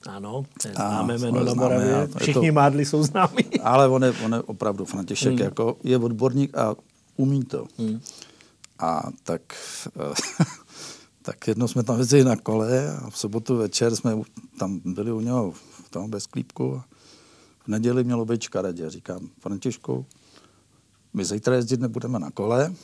ano, 0.08 0.44
to 0.62 0.68
je 0.68 0.74
známé 0.74 1.18
jméno 1.18 1.44
na 1.44 1.54
Moravě. 1.54 2.08
Všichni 2.16 2.48
to, 2.48 2.54
mádli 2.54 2.84
jsou 2.84 3.02
známí. 3.02 3.44
Ale 3.62 3.88
on 3.88 4.04
je, 4.04 4.12
on 4.24 4.34
je 4.34 4.42
opravdu, 4.42 4.84
František 4.84 5.32
hmm. 5.32 5.42
jako 5.42 5.76
je 5.84 5.98
odborník 5.98 6.58
a 6.58 6.74
umí 7.16 7.44
to. 7.44 7.66
Hmm. 7.78 8.00
A 8.78 9.10
tak, 9.22 9.42
tak 11.22 11.48
jednou 11.48 11.68
jsme 11.68 11.82
tam 11.82 11.98
jezdili 11.98 12.24
na 12.24 12.36
kole 12.36 12.96
a 12.96 13.10
v 13.10 13.18
sobotu 13.18 13.56
večer 13.56 13.96
jsme 13.96 14.16
tam 14.58 14.80
byli 14.84 15.12
u 15.12 15.20
něho 15.20 15.52
v 15.52 15.90
tom 15.90 16.10
bez 16.10 16.26
klípku. 16.26 16.82
V 17.64 17.68
neděli 17.68 18.04
mělo 18.04 18.24
být 18.24 18.42
škaredě. 18.42 18.90
Říkám, 18.90 19.28
Františku, 19.40 20.06
my 21.14 21.24
zítra 21.24 21.54
jezdit 21.54 21.80
nebudeme 21.80 22.18
na 22.18 22.30
kole 22.30 22.74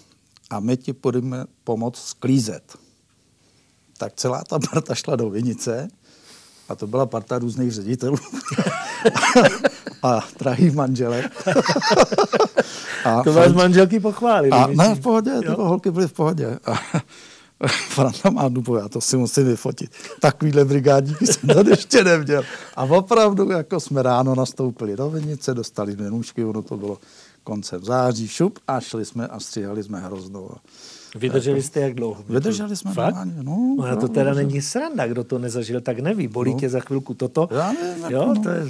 a 0.50 0.60
my 0.60 0.76
ti 0.76 0.92
půjdeme 0.92 1.44
pomoct 1.64 2.02
sklízet. 2.02 2.78
Tak 3.98 4.12
celá 4.16 4.44
ta 4.44 4.58
parta 4.58 4.94
šla 4.94 5.16
do 5.16 5.30
Vinice 5.30 5.88
a 6.70 6.74
to 6.74 6.86
byla 6.86 7.06
parta 7.06 7.38
různých 7.38 7.72
ředitelů 7.72 8.16
a 10.02 10.20
drahých 10.38 10.74
manželek. 10.74 11.26
a 13.04 13.22
to 13.22 13.32
vás 13.32 13.52
manželky 13.52 14.00
pochválili. 14.00 14.50
A 14.50 14.66
ne, 14.66 14.94
v 14.94 15.00
pohodě, 15.00 15.30
jo? 15.30 15.40
ty 15.42 15.48
holky 15.48 15.90
byly 15.90 16.08
v 16.08 16.12
pohodě. 16.12 16.58
A 16.66 16.74
Franta 17.88 18.30
má 18.30 18.48
dubu, 18.48 18.76
já 18.76 18.88
to 18.88 19.00
si 19.00 19.16
musím 19.16 19.46
vyfotit. 19.46 19.90
Takovýhle 20.20 20.64
brigádníky 20.64 21.26
jsem 21.26 21.48
tady 21.48 21.70
ještě 21.70 22.04
neměl. 22.04 22.42
A 22.76 22.82
opravdu, 22.82 23.50
jako 23.50 23.80
jsme 23.80 24.02
ráno 24.02 24.34
nastoupili 24.34 24.96
do 24.96 25.10
Vinice, 25.10 25.54
dostali 25.54 25.92
dvě 25.96 26.10
nůžky, 26.10 26.44
ono 26.44 26.62
to 26.62 26.76
bylo 26.76 26.98
koncem 27.44 27.84
září, 27.84 28.28
šup 28.28 28.58
a 28.68 28.80
šli 28.80 29.04
jsme 29.04 29.26
a 29.26 29.40
stříhali 29.40 29.82
jsme 29.82 30.00
hroznou. 30.00 30.50
Vydrželi 31.14 31.62
jste 31.62 31.80
jak 31.80 31.94
dlouho? 31.94 32.24
Vydrželi 32.28 32.76
jsme 32.76 32.92
Fakt? 32.92 33.14
normálně, 33.14 33.42
no. 33.42 33.76
No, 33.90 33.96
to 33.96 34.08
teda 34.08 34.34
není 34.34 34.62
sranda, 34.62 35.06
kdo 35.06 35.24
to 35.24 35.38
nezažil, 35.38 35.80
tak 35.80 35.98
neví. 35.98 36.28
Bolí 36.28 36.52
no. 36.52 36.60
tě 36.60 36.68
za 36.68 36.80
chvilku 36.80 37.14
toto? 37.14 37.48
Já 37.50 37.72
nevím, 37.72 38.04
jo, 38.08 38.34
no. 38.34 38.42
to 38.42 38.48
je 38.48 38.62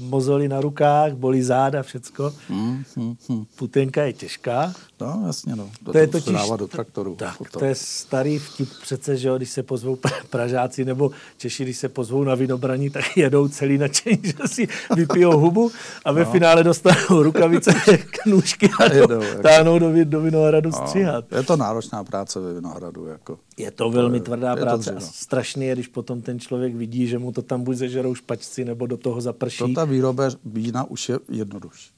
mozoly 0.00 0.48
na 0.48 0.60
rukách, 0.60 1.12
bolí 1.12 1.42
záda, 1.42 1.82
všecko. 1.82 2.32
Hmm, 2.48 2.84
hmm, 2.96 3.16
hmm. 3.28 3.44
Putenka 3.56 4.02
je 4.02 4.12
těžká. 4.12 4.72
No, 5.00 5.22
jasně, 5.26 5.56
no. 5.56 5.70
Do 5.82 5.92
to 5.92 5.98
je 5.98 6.06
totiž, 6.06 6.36
do 6.56 6.66
traktoru. 6.66 7.14
Tak, 7.14 7.38
potom. 7.38 7.60
to 7.60 7.64
je 7.64 7.74
starý 7.74 8.38
vtip 8.38 8.68
přece, 8.82 9.16
že 9.16 9.28
jo, 9.28 9.36
když 9.36 9.50
se 9.50 9.62
pozvou 9.62 9.98
Pražáci 10.30 10.84
nebo 10.84 11.10
Češi, 11.36 11.62
když 11.62 11.76
se 11.76 11.88
pozvou 11.88 12.24
na 12.24 12.34
vinobraní, 12.34 12.90
tak 12.90 13.16
jedou 13.16 13.48
celý 13.48 13.78
nadšení, 13.78 14.20
že 14.22 14.48
si 14.48 14.68
vypijou 14.96 15.38
hubu 15.38 15.70
a 16.04 16.12
ve 16.12 16.24
no. 16.24 16.32
finále 16.32 16.64
dostanou 16.64 17.22
rukavice, 17.22 17.72
knůžky 18.22 18.70
a 18.80 18.92
jedou, 18.92 19.20
jako. 19.20 19.42
táhnou 19.42 19.78
do, 19.78 20.04
do 20.04 20.20
Vinohradu 20.20 20.70
no. 20.70 20.78
stříhat. 20.78 21.24
Je 21.32 21.42
to 21.42 21.56
náročná 21.56 22.04
práce 22.04 22.40
ve 22.40 22.54
Vinohradu. 22.54 23.06
Jako. 23.06 23.38
Je 23.56 23.70
to 23.70 23.90
velmi 23.90 24.20
tvrdá 24.20 24.50
je 24.50 24.56
práce 24.56 24.94
a 24.94 25.00
strašný 25.00 25.66
je, 25.66 25.74
když 25.74 25.88
potom 25.88 26.22
ten 26.22 26.40
člověk 26.40 26.74
vidí, 26.74 27.06
že 27.06 27.18
mu 27.18 27.32
to 27.32 27.42
tam 27.42 27.62
buď 27.62 27.76
zežerou 27.76 28.14
špačci 28.14 28.64
nebo 28.64 28.86
do 28.86 28.96
toho 28.96 29.20
zaprší. 29.20 29.58
To 29.58 29.68
ta 29.68 29.84
výroba 29.84 30.28
vína 30.44 30.84
už 30.84 31.08
je 31.08 31.18
jednodušší. 31.28 31.95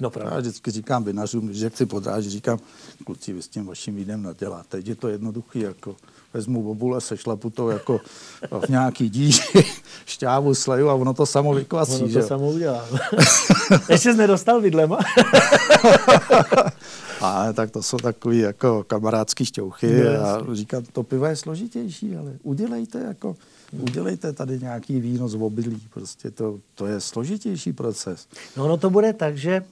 No 0.00 0.10
pravda. 0.10 0.34
Já 0.34 0.40
vždycky 0.40 0.70
říkám 0.70 1.04
vinařům, 1.04 1.46
když 1.46 1.64
chci 1.68 1.86
podrážit, 1.86 2.30
říkám, 2.30 2.58
kluci, 3.04 3.32
vy 3.32 3.42
s 3.42 3.48
tím 3.48 3.66
vaším 3.66 3.96
vínem 3.96 4.22
naděláte. 4.22 4.68
Teď 4.68 4.88
je 4.88 4.94
to 4.94 5.08
jednoduchý, 5.08 5.60
jako 5.60 5.96
vezmu 6.34 6.62
bobule, 6.62 7.00
sešlapu 7.00 7.50
to 7.50 7.70
jako 7.70 8.00
v 8.66 8.68
nějaký 8.68 9.08
díži, 9.10 9.42
šťávu, 10.06 10.54
sleju 10.54 10.88
a 10.88 10.94
ono 10.94 11.14
to 11.14 11.26
samo 11.26 11.54
vykvasí. 11.54 11.92
Ono 11.92 12.06
to 12.06 12.08
že? 12.08 12.22
samo 12.22 12.50
udělá. 12.50 12.84
Ještě 13.88 14.12
jsi 14.12 14.18
nedostal 14.18 14.60
vidlema? 14.60 14.98
a 17.20 17.52
tak 17.52 17.70
to 17.70 17.82
jsou 17.82 17.96
takový 17.96 18.38
jako 18.38 18.84
kamarádský 18.86 19.44
šťouchy 19.44 20.04
no, 20.04 20.26
a 20.26 20.46
říkám, 20.52 20.84
to 20.92 21.02
pivo 21.02 21.26
je 21.26 21.36
složitější, 21.36 22.16
ale 22.16 22.32
udělejte 22.42 22.98
jako, 22.98 23.36
udělejte 23.72 24.32
tady 24.32 24.58
nějaký 24.58 25.00
víno 25.00 25.28
z 25.28 25.34
obilí, 25.34 25.82
prostě 25.94 26.30
to, 26.30 26.58
to 26.74 26.86
je 26.86 27.00
složitější 27.00 27.72
proces. 27.72 28.26
No 28.56 28.64
ono 28.64 28.76
to 28.76 28.90
bude 28.90 29.12
tak, 29.12 29.36
že 29.38 29.62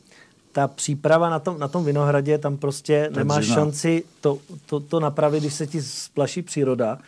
ta 0.59 0.69
příprava 0.69 1.31
na 1.31 1.39
tom, 1.39 1.59
na 1.59 1.69
tom 1.69 1.85
vinohradě, 1.85 2.39
tam 2.39 2.57
prostě 2.57 3.11
nemáš 3.17 3.47
šanci 3.47 4.05
to, 4.21 4.39
to, 4.67 4.81
to 4.81 5.01
napravit, 5.01 5.41
když 5.41 5.55
se 5.55 5.67
ti 5.67 5.83
splaší 5.83 6.43
příroda. 6.43 6.99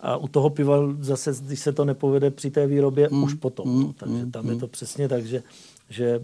a 0.00 0.16
u 0.16 0.28
toho 0.28 0.50
piva 0.50 0.76
zase, 1.00 1.32
když 1.40 1.60
se 1.60 1.72
to 1.72 1.84
nepovede 1.84 2.30
při 2.30 2.50
té 2.50 2.66
výrobě, 2.66 3.08
mm. 3.10 3.22
už 3.22 3.34
potom. 3.34 3.68
Mm. 3.68 3.82
No. 3.82 3.92
Takže 3.92 4.26
tam 4.26 4.44
mm. 4.44 4.50
je 4.50 4.56
to 4.56 4.66
přesně 4.66 5.08
tak, 5.08 5.26
že, 5.26 5.42
že 5.88 6.20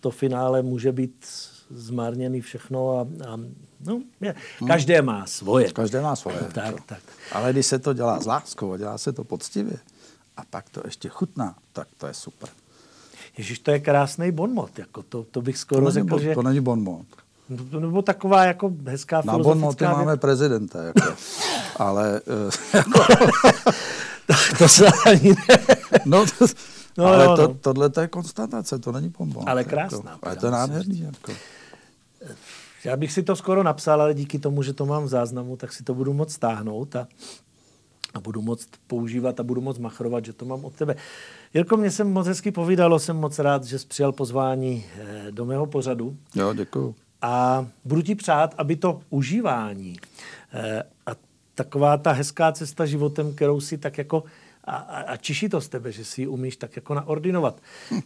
to 0.00 0.10
finále 0.10 0.62
může 0.62 0.92
být 0.92 1.26
zmárněný 1.70 2.40
všechno 2.40 2.98
a, 2.98 3.00
a 3.00 3.40
no, 3.80 4.02
je, 4.20 4.34
každé 4.66 5.02
má 5.02 5.26
svoje. 5.26 5.72
Každé 5.72 6.00
má 6.00 6.16
svoje. 6.16 6.40
Tak, 6.52 6.74
tak. 6.86 7.02
Ale 7.32 7.52
když 7.52 7.66
se 7.66 7.78
to 7.78 7.92
dělá 7.92 8.20
s 8.20 8.26
láskou, 8.26 8.76
dělá 8.76 8.98
se 8.98 9.12
to 9.12 9.24
poctivě 9.24 9.78
a 10.36 10.42
pak 10.50 10.68
to 10.68 10.80
ještě 10.84 11.08
chutná, 11.08 11.56
tak 11.72 11.88
to 11.98 12.06
je 12.06 12.14
super. 12.14 12.48
Ježíš, 13.40 13.58
to 13.58 13.70
je 13.70 13.80
krásný 13.80 14.32
bonmot. 14.32 14.78
Jako 14.78 15.02
to, 15.02 15.22
to 15.30 15.42
bych 15.42 15.58
skoro 15.58 15.84
to 15.84 15.90
řekl, 15.90 16.06
bon, 16.06 16.20
že... 16.20 16.34
To 16.34 16.42
není 16.42 16.60
bonmot. 16.60 17.06
No, 17.72 17.80
nebo 17.80 18.02
taková 18.02 18.44
jako 18.44 18.72
hezká 18.86 19.16
Na 19.16 19.22
filozofická... 19.22 19.54
bonmoty 19.54 19.84
máme 19.84 20.16
prezidenta, 20.16 20.82
jako. 20.82 21.14
ale... 21.76 22.20
eh, 22.72 22.76
Jako, 22.78 23.00
to 24.58 24.68
se 24.68 24.86
ani 25.06 25.28
ne... 25.30 25.58
no, 26.04 26.26
to, 26.38 26.46
No, 26.98 27.04
no, 27.04 27.12
ale 27.12 27.24
jo, 27.24 27.36
to, 27.36 27.42
no. 27.42 27.54
tohle 27.60 27.90
to 27.90 28.00
je 28.00 28.08
konstatace, 28.08 28.78
to 28.78 28.92
není 28.92 29.08
bonbon. 29.18 29.44
Ale 29.46 29.60
jako. 29.60 29.70
krásná, 29.70 30.18
Ale 30.22 30.36
to 30.36 30.46
je 30.46 30.52
nádherný. 30.52 31.00
Jako. 31.00 31.32
Já 32.84 32.96
bych 32.96 33.12
si 33.12 33.22
to 33.22 33.36
skoro 33.36 33.62
napsal, 33.62 34.02
ale 34.02 34.14
díky 34.14 34.38
tomu, 34.38 34.62
že 34.62 34.72
to 34.72 34.86
mám 34.86 35.04
v 35.04 35.08
záznamu, 35.08 35.56
tak 35.56 35.72
si 35.72 35.82
to 35.82 35.94
budu 35.94 36.12
moc 36.12 36.32
stáhnout 36.32 36.96
a, 36.96 37.08
a 38.14 38.20
budu 38.20 38.42
moc 38.42 38.66
používat 38.86 39.40
a 39.40 39.42
budu 39.42 39.60
moc 39.60 39.78
machrovat, 39.78 40.24
že 40.24 40.32
to 40.32 40.44
mám 40.44 40.64
od 40.64 40.74
tebe. 40.74 40.96
Jirko, 41.54 41.76
mě 41.76 41.90
se 41.90 42.04
moc 42.04 42.26
hezky 42.26 42.50
povídalo, 42.50 42.98
jsem 42.98 43.16
moc 43.16 43.38
rád, 43.38 43.64
že 43.64 43.78
jsi 43.78 43.86
přijal 43.86 44.12
pozvání 44.12 44.84
eh, 45.00 45.26
do 45.30 45.44
mého 45.44 45.66
pořadu 45.66 46.16
Jo, 46.34 46.54
děkuju. 46.54 46.94
a 47.22 47.66
budu 47.84 48.02
ti 48.02 48.14
přát, 48.14 48.54
aby 48.58 48.76
to 48.76 49.00
užívání 49.10 49.96
eh, 50.52 50.82
a 51.06 51.10
taková 51.54 51.96
ta 51.96 52.12
hezká 52.12 52.52
cesta 52.52 52.86
životem, 52.86 53.34
kterou 53.34 53.60
si 53.60 53.78
tak 53.78 53.98
jako 53.98 54.24
a, 54.64 54.76
a, 54.76 55.00
a 55.00 55.16
čiší 55.16 55.48
to 55.48 55.60
z 55.60 55.68
tebe, 55.68 55.92
že 55.92 56.04
si 56.04 56.20
ji 56.22 56.26
umíš 56.26 56.56
tak 56.56 56.76
jako 56.76 56.94
naordinovat. 56.94 57.56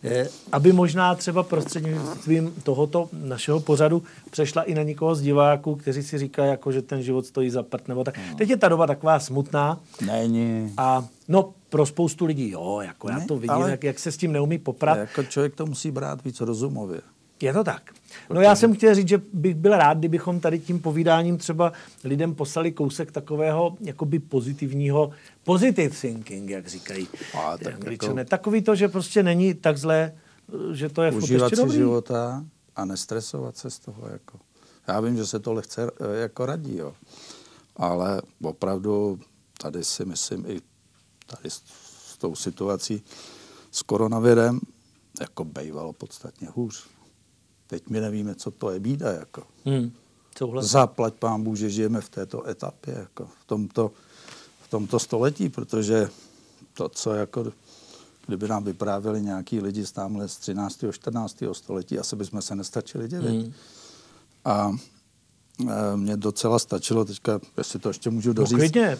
Eh, 0.05 0.29
aby 0.53 0.73
možná 0.73 1.15
třeba 1.15 1.43
prostřednictvím 1.43 2.55
tohoto 2.63 3.09
našeho 3.13 3.61
pořadu 3.61 4.03
přešla 4.31 4.63
i 4.63 4.75
na 4.75 4.83
někoho 4.83 5.15
z 5.15 5.21
diváků, 5.23 5.77
kteří 5.77 6.03
si 6.03 6.19
říkají, 6.19 6.51
jako, 6.51 6.73
že 6.73 6.83
ten 6.83 7.03
život 7.03 7.27
stojí 7.27 7.51
za 7.51 7.63
prd, 7.63 7.89
nebo 7.89 8.05
tak. 8.05 8.19
Teď 8.39 8.51
je 8.51 8.57
ta 8.57 8.69
doba 8.69 8.87
taková 8.87 9.19
smutná 9.21 9.81
Není. 10.07 10.73
a 10.77 11.05
no 11.29 11.53
pro 11.75 11.87
spoustu 11.87 12.25
lidí, 12.25 12.51
jo, 12.51 12.81
jako 12.85 13.11
já 13.11 13.19
Ne, 13.19 13.27
to 13.27 13.35
vidím, 13.35 13.51
ale- 13.51 13.71
jak, 13.71 13.85
jak 13.85 13.99
se 13.99 14.13
s 14.13 14.17
tím 14.17 14.33
neumí 14.33 14.59
poprat. 14.59 14.99
Jako 14.99 15.23
člověk 15.23 15.55
to 15.55 15.67
musí 15.67 15.91
brát 15.91 16.25
víc 16.25 16.41
rozumově. 16.41 17.01
Je 17.43 17.53
to 17.53 17.65
tak. 17.65 17.91
No 18.31 18.41
já 18.41 18.57
jsem 18.57 18.75
chtěl 18.75 18.95
říct, 18.95 19.09
že 19.09 19.23
bych 19.33 19.55
byl 19.55 19.73
rád, 19.77 19.99
kdybychom 19.99 20.41
tady 20.41 20.59
tím 20.59 20.81
povídáním 20.81 21.39
třeba 21.39 21.73
lidem 22.05 22.35
poslali 22.35 22.73
kousek 22.73 23.13
takového 23.13 23.77
jakoby 23.81 24.19
pozitivního, 24.19 25.11
positive 25.45 25.97
thinking, 26.01 26.51
jak 26.51 26.67
říkají 26.67 27.09
A, 27.39 27.59
tak 27.59 27.75
angličané. 27.75 28.21
jako- 28.21 28.29
Takový 28.31 28.63
to, 28.63 28.75
že 28.75 28.89
prostě 28.89 29.23
není 29.23 29.55
tak 29.55 29.79
zlé, 29.79 30.15
že 30.73 30.89
to 30.89 31.03
je 31.03 31.11
furt 31.11 31.23
Užívat 31.23 31.51
si 31.51 31.57
dobrý. 31.57 31.77
života 31.77 32.45
a 32.77 32.85
nestresovat 32.85 33.57
se 33.57 33.71
z 33.71 33.79
toho. 33.79 34.09
Jako. 34.13 34.39
Já 34.89 35.01
vím, 35.01 35.17
že 35.17 35.27
se 35.27 35.39
to 35.41 35.53
lehce 35.53 35.91
eh, 36.01 36.21
jako 36.21 36.47
radí, 36.47 36.77
jo. 36.77 36.93
ale 37.77 38.23
opravdu 38.43 39.19
tady 39.63 39.85
si 39.85 40.05
myslím 40.05 40.45
i 40.47 40.61
tady 41.27 41.51
s, 41.51 41.63
s 42.13 42.17
tou 42.17 42.35
situací 42.35 43.03
s 43.71 43.83
koronavirem 43.83 44.61
jako 45.21 45.45
bejvalo 45.45 45.93
podstatně 45.93 46.49
hůř. 46.55 46.85
Teď 47.67 47.89
my 47.89 48.01
nevíme, 48.01 48.35
co 48.35 48.51
to 48.51 48.71
je 48.71 48.81
bída. 48.81 49.13
Jako. 49.13 49.43
Hmm. 49.65 49.93
Souhlasím. 50.39 50.69
Zaplať 50.69 51.15
pán 51.15 51.43
Bůh, 51.43 51.57
že 51.57 51.71
žijeme 51.71 52.01
v 52.01 52.09
této 52.09 52.49
etapě, 52.49 52.95
jako 52.99 53.27
v, 53.41 53.45
tomto, 53.47 53.91
v 54.63 54.69
tomto 54.69 54.99
století, 54.99 55.49
protože 55.49 56.11
to, 56.75 56.89
co 56.89 57.13
jako, 57.13 57.53
kdyby 58.27 58.49
nám 58.49 58.65
vyprávěli 58.65 59.23
nějaký 59.23 59.61
lidi 59.61 59.87
z 59.87 59.93
tamhle 59.93 60.29
z 60.29 60.37
13. 60.37 60.85
14. 60.91 61.43
století, 61.53 61.99
asi 61.99 62.17
bychom 62.17 62.43
se 62.43 62.55
nestačili 62.55 63.09
divit. 63.09 63.31
Hmm. 63.31 63.53
A 64.45 64.77
e, 65.69 65.97
mně 65.97 66.17
docela 66.17 66.59
stačilo, 66.59 67.05
teďka, 67.05 67.41
jestli 67.57 67.79
to 67.79 67.89
ještě 67.89 68.11
můžu 68.11 68.31
No, 68.31 68.35
doříct, 68.35 68.59
klidně. 68.59 68.99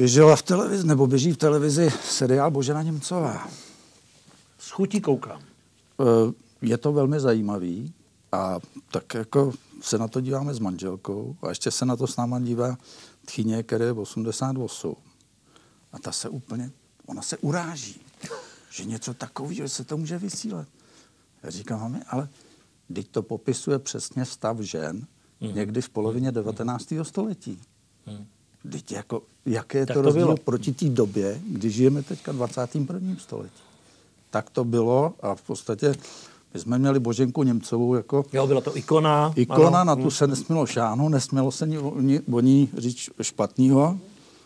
Běžela 0.00 0.36
v 0.36 0.42
televizi, 0.42 0.86
nebo 0.86 1.06
běží 1.06 1.32
v 1.32 1.36
televizi 1.36 1.90
seriál 2.04 2.50
Božena 2.50 2.82
Němcová. 2.82 3.48
S 4.58 4.70
chutí 4.70 5.00
koukám. 5.00 5.40
Eh, 6.00 6.32
je 6.62 6.78
to 6.78 6.92
velmi 6.92 7.20
zajímavý 7.20 7.92
a 8.32 8.58
tak 8.90 9.14
jako 9.14 9.52
se 9.82 9.98
na 9.98 10.08
to 10.08 10.20
díváme 10.20 10.54
s 10.54 10.58
manželkou 10.58 11.36
a 11.42 11.48
ještě 11.48 11.70
se 11.70 11.84
na 11.86 11.96
to 11.96 12.06
s 12.06 12.16
náma 12.16 12.40
dívá 12.40 12.78
tchyně, 13.26 13.62
které 13.62 13.84
je 13.84 13.92
88. 13.92 14.94
A 15.92 15.98
ta 15.98 16.12
se 16.12 16.28
úplně, 16.28 16.70
ona 17.06 17.22
se 17.22 17.36
uráží, 17.38 18.00
že 18.70 18.84
něco 18.84 19.14
takového, 19.14 19.68
se 19.68 19.84
to 19.84 19.96
může 19.96 20.18
vysílat. 20.18 20.68
Já 21.42 21.50
říkám, 21.50 21.80
mami, 21.80 21.98
ale 22.08 22.28
teď 22.94 23.08
to 23.08 23.22
popisuje 23.22 23.78
přesně 23.78 24.24
stav 24.24 24.58
žen 24.60 25.06
Mhm. 25.40 25.54
někdy 25.54 25.82
v 25.82 25.88
polovině 25.88 26.32
19. 26.32 27.04
století. 27.04 27.60
Teď 28.72 28.92
jako, 28.92 29.22
jaké 29.46 29.78
je 29.78 29.86
Tak 29.86 29.94
to 29.94 30.00
to 30.02 30.06
rozdíl 30.06 30.24
bylo. 30.24 30.36
proti 30.36 30.72
té 30.72 30.84
době, 30.88 31.40
kdy 31.48 31.70
žijeme 31.70 32.02
teďka 32.02 32.32
v 32.32 32.34
21. 32.36 33.16
století. 33.18 33.54
Tak 34.30 34.50
to 34.50 34.64
bylo 34.64 35.14
a 35.22 35.34
v 35.34 35.42
podstatě 35.42 35.94
my 36.54 36.60
jsme 36.60 36.78
měli 36.78 37.00
Boženku 37.00 37.42
Němcovou 37.42 37.94
jako 37.94 38.24
Jo, 38.32 38.46
byla 38.46 38.60
to 38.60 38.76
ikona. 38.76 39.32
ikona, 39.36 39.80
ano. 39.80 39.84
na 39.84 39.96
tu 39.96 40.10
se 40.10 40.26
nesmělo 40.26 40.66
šáhnout, 40.66 41.12
nesmělo 41.12 41.50
se 41.52 41.66
ni, 41.66 41.78
o 42.32 42.40
ní 42.40 42.68
říct 42.78 43.10
špatného 43.22 43.98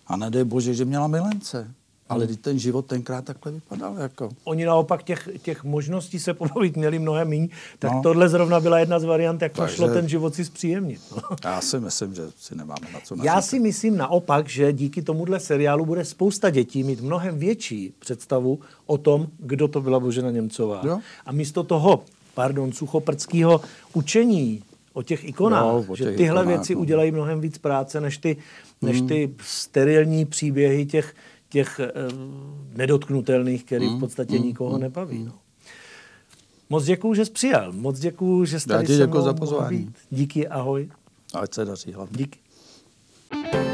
a 0.07 0.17
nedej 0.17 0.45
bože, 0.45 0.75
že 0.75 0.85
měla 0.85 1.07
milence. 1.07 1.71
Ale 2.09 2.25
hmm. 2.25 2.37
ten 2.37 2.59
život 2.59 2.87
tenkrát 2.87 3.25
takhle 3.25 3.53
vypadal. 3.53 3.97
Jako. 3.99 4.29
Oni 4.45 4.65
naopak 4.65 5.03
těch, 5.03 5.29
těch 5.43 5.65
možností 5.65 6.19
se 6.19 6.35
pobavit 6.35 6.77
měli 6.77 6.99
mnohem 6.99 7.29
méně, 7.29 7.49
tak 7.79 7.91
no. 7.91 7.97
No. 7.97 8.03
tohle 8.03 8.29
zrovna 8.29 8.61
byla 8.61 8.79
jedna 8.79 8.99
z 8.99 9.05
variant, 9.05 9.43
jak 9.43 9.53
Takže- 9.53 9.77
šlo 9.77 9.89
ten 9.89 10.09
život 10.09 10.35
si 10.35 10.45
zpříjemnit. 10.45 11.01
No. 11.17 11.23
Já 11.45 11.61
si 11.61 11.81
myslím, 11.81 12.15
že 12.15 12.23
si 12.39 12.55
nemáme 12.55 12.87
na 12.93 13.01
co 13.01 13.15
Já 13.15 13.19
naříkat. 13.19 13.45
si 13.45 13.61
myslím 13.61 13.97
naopak, 13.97 14.49
že 14.49 14.73
díky 14.73 15.03
tomuhle 15.03 15.41
seriálu 15.41 15.87
bude 15.87 16.05
spousta 16.05 16.51
dětí 16.51 16.85
mít 16.85 17.01
mnohem 17.01 17.39
větší 17.39 17.95
představu 17.99 18.59
o 18.87 18.99
tom, 18.99 19.27
kdo 19.39 19.69
to 19.69 19.81
byla 19.81 20.01
Božena 20.01 20.31
Němcová. 20.31 20.81
Jo. 20.85 20.99
A 21.27 21.33
místo 21.33 21.63
toho, 21.63 22.05
pardon, 22.35 22.73
suchoprdského 22.73 23.61
učení 23.93 24.63
o 24.93 25.03
těch 25.03 25.25
ikonách, 25.25 25.65
Jo, 25.65 25.85
o 25.89 25.97
že 25.97 26.05
těch 26.05 26.17
tyhle 26.17 26.41
ikonách, 26.43 26.57
věci 26.57 26.75
no. 26.75 26.81
udělají 26.81 27.11
mnohem 27.11 27.41
víc 27.41 27.59
práce, 27.59 28.01
než 28.01 28.19
ty, 28.19 28.37
než 28.83 29.01
ty 29.01 29.35
sterilní 29.45 30.25
příběhy 30.25 30.87
těch, 30.87 31.15
těch 31.55 31.81
um, 31.81 32.69
nedotknutelných, 32.75 33.65
který 33.65 33.87
v 33.87 33.93
mm, 33.93 34.01
podstatě 34.01 34.39
mm, 34.39 34.45
nikoho 34.45 34.75
mm. 34.75 34.81
nebaví. 34.81 35.25
No. 35.25 35.33
Moc 36.71 36.85
děkuju, 36.85 37.15
že 37.15 37.25
jsi 37.25 37.31
přijal. 37.31 37.73
Moc 37.73 37.99
děkuju, 37.99 38.45
že 38.45 38.61
jsi 38.61 38.69
tady 38.69 38.87
se 38.87 39.07
mnou 39.07 39.23
za 39.23 39.35
pozvání. 39.35 39.79
Být. 39.79 39.97
Díky, 40.11 40.49
ahoj. 40.49 40.91
Ať 41.35 41.55
se 41.55 41.65
daří 41.65 41.93
hlavně. 41.93 42.17
Díky. 42.19 42.39
thank 43.31 43.55
you 43.55 43.74